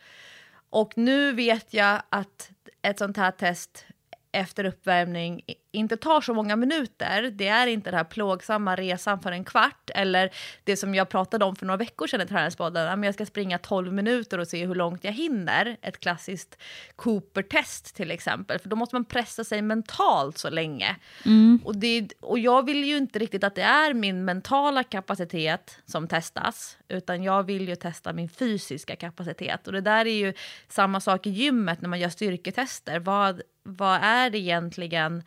[0.70, 2.50] Och nu vet jag att
[2.82, 3.86] ett sånt här test
[4.32, 7.30] efter uppvärmning inte tar så många minuter.
[7.34, 10.30] Det är inte den här plågsamma resan för en kvart eller
[10.64, 12.26] det som jag pratade om för några veckor sedan i
[12.70, 15.76] men Jag ska springa 12 minuter och se hur långt jag hinner.
[15.82, 16.58] Ett klassiskt
[16.96, 18.58] Cooper-test till exempel.
[18.58, 20.96] För då måste man pressa sig mentalt så länge.
[21.64, 26.08] Och, det, och jag vill ju inte riktigt att det är min mentala kapacitet som
[26.08, 29.66] testas, utan jag vill ju testa min fysiska kapacitet.
[29.66, 30.32] Och det där är ju
[30.68, 32.98] samma sak i gymmet när man gör styrketester.
[32.98, 35.22] Vad, vad är det egentligen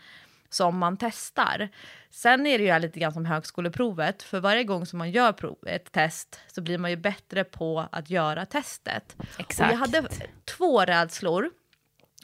[0.49, 1.69] som man testar?
[2.09, 5.57] Sen är det ju lite grann som högskoleprovet, för varje gång som man gör prov,
[5.67, 9.15] ett test så blir man ju bättre på att göra testet.
[9.39, 9.59] Exakt.
[9.59, 10.07] Och jag hade
[10.45, 11.49] två rädslor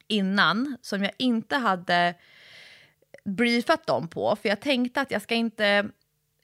[0.07, 2.16] innan som jag inte hade
[3.26, 4.36] briefat dem på.
[4.41, 5.89] För jag tänkte att jag ska inte,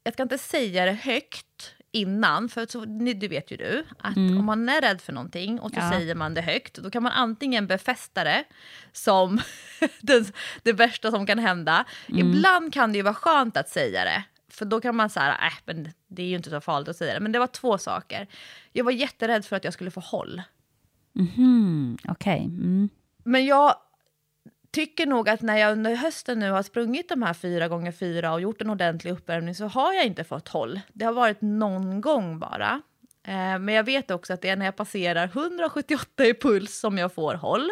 [0.03, 2.49] jag ska inte säga det högt innan.
[2.49, 5.79] För så, du vet ju du, att om man är rädd för någonting och så
[5.79, 5.91] Ja.
[5.91, 8.43] säger man det högt, då kan man antingen befästa det
[8.91, 9.39] som
[10.01, 10.33] det,
[10.63, 11.85] det värsta som kan hända.
[12.07, 14.23] Ibland kan det ju vara skönt att säga det.
[14.49, 17.13] För då kan man säga, äh, men det är ju inte så farligt att säga
[17.13, 17.19] det.
[17.19, 18.27] Men det var två saker.
[18.71, 20.41] Jag var jätterädd för att jag skulle få håll.
[21.13, 22.43] Mhm, Okej.
[22.45, 22.89] Mm.
[23.23, 23.75] Men jag
[24.71, 28.33] tycker nog att när jag under hösten nu har sprungit de här fyra gånger fyra
[28.33, 30.79] och gjort en ordentlig uppvärmning så har jag inte fått håll.
[30.93, 32.81] Det har varit någon gång bara.
[33.23, 36.97] Eh, men jag vet också att det är när jag passerar 178 i puls som
[36.97, 37.71] jag får håll.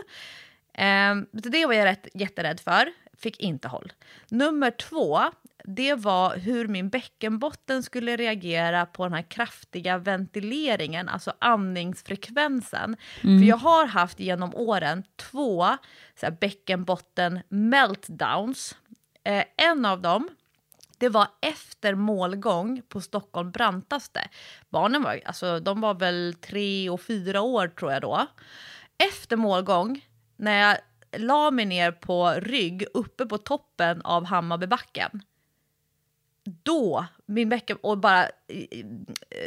[0.74, 2.92] Eh, det var jag rätt, jätterädd för.
[3.18, 3.94] Fick inte håll.
[4.30, 5.20] Nummer två,
[5.68, 12.98] det var hur min bäckenbotten skulle reagera på den här kraftiga ventileringen, alltså andningsfrekvensen.
[13.22, 15.66] För jag har haft genom åren två
[16.20, 18.76] så här, bäckenbotten meltdowns.
[19.24, 20.30] Eh, en av dem
[20.98, 24.28] det var efter målgång på Stockholm brantaste.
[24.70, 28.28] Barnen var, alltså, de var väl tre och fyra år tror jag då.
[28.98, 30.06] Efter målgång,
[30.36, 30.78] när jag
[31.18, 35.22] la mig ner på rygg uppe på toppen av Hammarbybacken.
[36.46, 38.30] Då, min bäcken och bara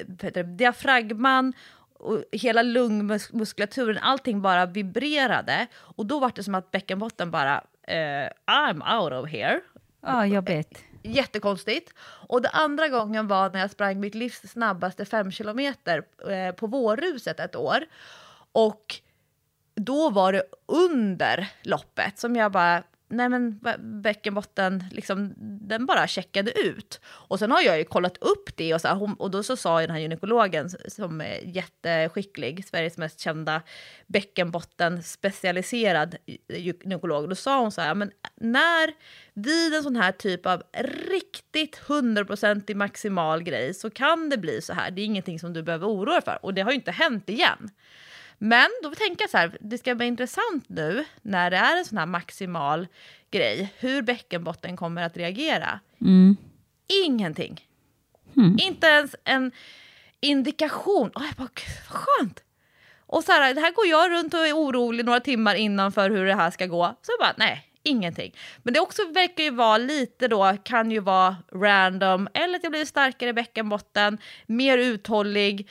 [0.06, 1.52] det, diafragman
[1.92, 5.66] och hela lungmuskulaturen, allting bara vibrerade.
[5.76, 7.56] Och då var det som att bäckenbotten bara,
[7.88, 9.60] uh, I'm out of here.
[10.00, 10.84] Ja, jobbigt.
[11.02, 11.94] Jättekonstigt.
[12.00, 16.66] Och det andra gången var när jag sprang mitt livs snabbaste fem kilometer eh, på
[16.66, 17.84] vårruset ett år.
[18.52, 19.00] Och
[19.74, 23.60] då var det under loppet som jag bara, nej men
[24.02, 25.34] bäckenbotten, liksom,
[25.68, 27.00] den bara checkade ut.
[27.06, 29.80] Och sen har jag ju kollat upp det och, så här, och då så sa
[29.80, 33.62] ju den här gynekologen som är jätteskicklig, Sveriges mest kända
[34.06, 36.16] bäckenbotten specialiserad
[36.48, 38.94] gynekolog, då sa hon så här, men när
[39.34, 40.62] vid en sån här typ av
[41.08, 44.90] riktigt hundraprocentig maximal grej så kan det bli så här.
[44.90, 47.28] Det är ingenting som du behöver oroa dig för och det har ju inte hänt
[47.28, 47.70] igen.
[48.38, 51.84] Men då tänker jag så här, det ska bli intressant nu när det är en
[51.84, 52.86] sån här maximal
[53.30, 55.80] grej, hur bäckenbotten kommer att reagera.
[56.00, 56.36] Mm.
[57.06, 57.66] Ingenting.
[58.36, 58.56] Mm.
[58.60, 59.52] Inte ens en
[60.20, 61.10] indikation.
[61.14, 61.48] Oh, jag bara,
[61.88, 62.42] vad skönt!
[63.06, 66.10] Och så här, det här går jag runt och är orolig några timmar innan för
[66.10, 66.96] hur det här ska gå.
[67.02, 68.34] Så jag bara, nej, ingenting.
[68.62, 72.72] Men det också verkar ju vara lite då, kan ju vara random, eller att jag
[72.72, 75.68] blir starkare i bäckenbotten, mer uthållig,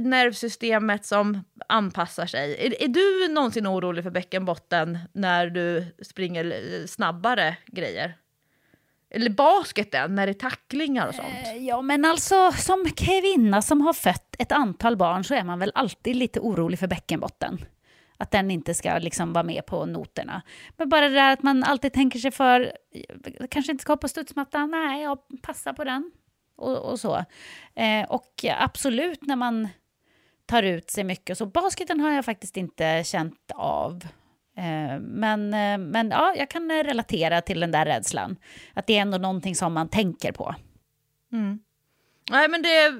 [0.00, 2.66] nervsystemet som anpassar sig.
[2.66, 8.16] Är, är du någonsin orolig för bäckenbotten när du springer snabbare grejer?
[9.10, 11.28] Eller basketen, när det är tacklingar och sånt?
[11.44, 15.58] Eh, ja, men alltså som kvinna som har fött ett antal barn så är man
[15.58, 17.58] väl alltid lite orolig för bäckenbotten
[18.16, 20.42] att den inte ska liksom vara med på noterna.
[20.76, 22.72] Men bara det där att man alltid tänker sig för,
[23.50, 26.12] kanske inte ska hoppa studsmatta, nej, jag passar på den.
[26.56, 27.24] Och, och så.
[27.74, 29.68] Eh, och absolut när man
[30.46, 31.38] tar ut sig mycket.
[31.38, 34.04] Så basketen har jag faktiskt inte känt av.
[34.56, 38.36] Eh, men, eh, men ja, jag kan eh, relatera till den där rädslan.
[38.74, 40.54] Att det är ändå någonting som man tänker på.
[41.32, 41.58] Mm.
[42.30, 42.94] Nej, men det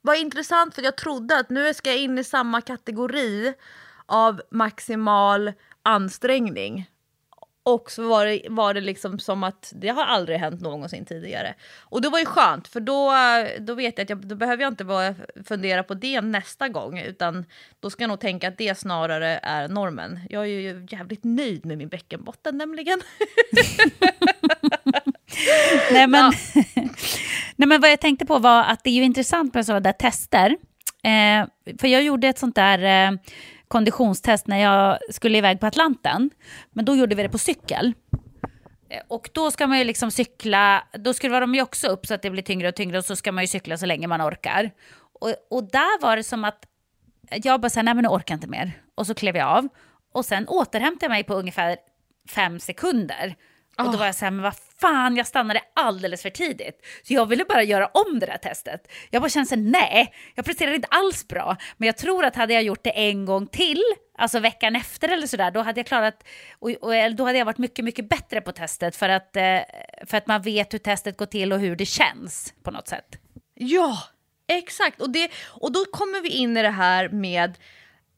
[0.00, 3.54] var intressant för jag trodde att nu ska jag in i samma kategori
[4.10, 6.86] av maximal ansträngning.
[7.62, 11.54] Och så var det, var det liksom som att det har aldrig hänt någonsin tidigare.
[11.78, 13.12] Och det var ju skönt för då,
[13.58, 15.14] då vet jag att jag, då behöver jag inte bara
[15.44, 17.44] fundera på det nästa gång utan
[17.80, 20.20] då ska jag nog tänka att det snarare är normen.
[20.30, 23.00] Jag är ju jävligt nöjd med min bäckenbotten nämligen.
[25.92, 26.62] Nej, men, ja.
[27.56, 29.92] Nej men vad jag tänkte på var att det är ju intressant med sådana där
[29.92, 30.56] tester.
[31.02, 31.46] Eh,
[31.80, 33.18] för jag gjorde ett sånt där eh,
[33.70, 36.30] konditionstest när jag skulle iväg på Atlanten.
[36.72, 37.94] Men då gjorde vi det på cykel.
[38.88, 42.14] Eh, och då ska man ju liksom cykla, då skruvar de ju också upp så
[42.14, 44.22] att det blir tyngre och tyngre och så ska man ju cykla så länge man
[44.22, 44.70] orkar.
[45.20, 46.66] Och, och där var det som att
[47.30, 48.72] jag bara sa nej men nu orkar jag inte mer.
[48.94, 49.68] Och så klev jag av.
[50.12, 51.76] Och sen återhämtade jag mig på ungefär
[52.28, 53.34] fem sekunder.
[53.78, 56.86] Och då var jag så här, men vad fan, jag stannade alldeles för tidigt.
[57.02, 58.92] Så jag ville bara göra om det där testet.
[59.10, 61.56] Jag bara kände så nej, jag presterade inte alls bra.
[61.76, 63.82] Men jag tror att hade jag gjort det en gång till,
[64.18, 66.24] alltså veckan efter eller sådär, då hade jag klarat,
[66.58, 69.58] och, och, då hade jag varit mycket, mycket bättre på testet för att, eh,
[70.06, 73.16] för att man vet hur testet går till och hur det känns på något sätt.
[73.54, 73.98] Ja,
[74.48, 75.00] exakt.
[75.00, 77.58] Och, det, och då kommer vi in i det här med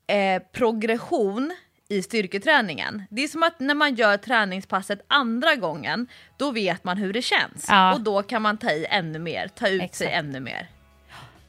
[0.07, 1.53] eh, progression
[1.89, 3.03] i styrketräningen.
[3.11, 6.07] Det är som att när man gör träningspasset andra gången,
[6.37, 7.67] då vet man hur det känns.
[7.69, 7.95] Ja.
[7.95, 9.97] Och då kan man ta i ännu mer, ta ut Exakt.
[9.97, 10.69] sig ännu mer.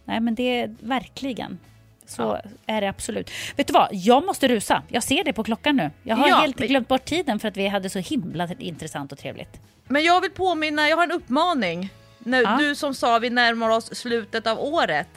[0.05, 1.59] Nej men det är verkligen.
[2.05, 2.41] Så ja.
[2.65, 3.31] är det absolut.
[3.55, 4.83] Vet du vad, jag måste rusa.
[4.87, 5.91] Jag ser det på klockan nu.
[6.03, 6.67] Jag har ja, helt men...
[6.67, 9.59] glömt bort tiden för att vi hade så himla intressant och trevligt.
[9.87, 11.89] Men jag vill påminna, jag har en uppmaning.
[12.19, 12.57] Nu, ja.
[12.57, 15.07] Du som sa vi närmar oss slutet av året.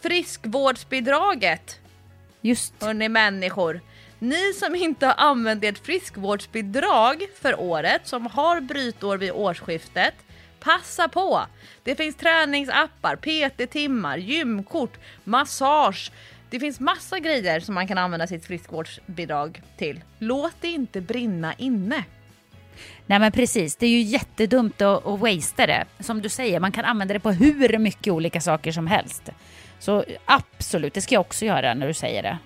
[0.00, 1.80] Friskvårdsbidraget.
[2.40, 2.82] Just.
[2.82, 3.80] Hörni människor.
[4.24, 10.14] Ni som inte har använt ert friskvårdsbidrag för året, som har brytår vid årsskiftet,
[10.60, 11.42] passa på!
[11.82, 16.12] Det finns träningsappar, PT-timmar, gymkort, massage.
[16.50, 20.00] Det finns massa grejer som man kan använda sitt friskvårdsbidrag till.
[20.18, 22.04] Låt det inte brinna inne.
[23.06, 25.84] Nej men precis, det är ju jättedumt att, att wastea det.
[26.00, 29.30] Som du säger, man kan använda det på hur mycket olika saker som helst.
[29.78, 32.38] Så absolut, det ska jag också göra när du säger det.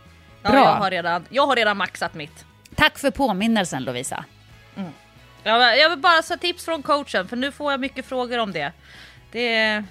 [0.48, 0.56] Bra.
[0.56, 2.44] Ja, jag, har redan, jag har redan maxat mitt.
[2.74, 4.24] Tack för påminnelsen Lovisa.
[4.76, 4.92] Mm.
[5.42, 8.52] Jag, jag vill bara säga tips från coachen för nu får jag mycket frågor om
[8.52, 8.72] det.
[9.32, 9.84] det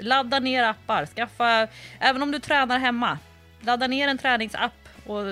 [0.00, 1.68] ladda ner appar, skaffa,
[1.98, 3.18] även om du tränar hemma,
[3.60, 4.72] ladda ner en träningsapp
[5.06, 5.22] och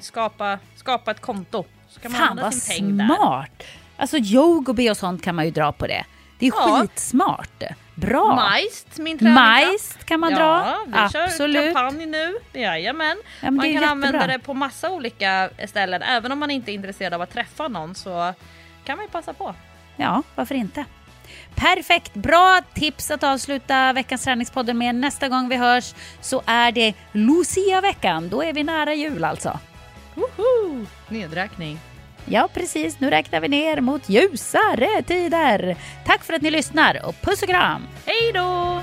[0.00, 1.64] skapa, skapa ett konto.
[1.88, 3.50] Så kan man Fan vad smart!
[3.58, 3.66] Där.
[3.96, 6.04] Alltså Yogobi och sånt kan man ju dra på det.
[6.38, 6.80] Det är ja.
[6.80, 7.62] skitsmart.
[7.94, 8.34] Bra.
[8.34, 9.44] Majst, min träningsapp.
[9.44, 10.78] Majst kan man ja, dra.
[10.86, 11.64] vi Absolut.
[11.64, 12.34] kör kampanj nu.
[12.52, 13.16] Jajamän.
[13.24, 14.36] Ja, men man kan använda jättebra.
[14.36, 16.02] det på massa olika ställen.
[16.02, 18.34] Även om man inte är intresserad av att träffa någon så
[18.84, 19.54] kan man ju passa på.
[19.96, 20.84] Ja, varför inte?
[21.54, 24.94] Perfekt, bra tips att avsluta veckans träningspodden med.
[24.94, 28.28] Nästa gång vi hörs så är det Lucia-veckan.
[28.28, 29.58] Då är vi nära jul alltså.
[30.14, 30.86] Woho!
[31.08, 31.78] Nedräkning.
[32.24, 33.00] Ja, precis.
[33.00, 35.76] Nu räknar vi ner mot ljusare tider.
[36.06, 37.86] Tack för att ni lyssnar och puss och kram!
[38.06, 38.82] Hej då!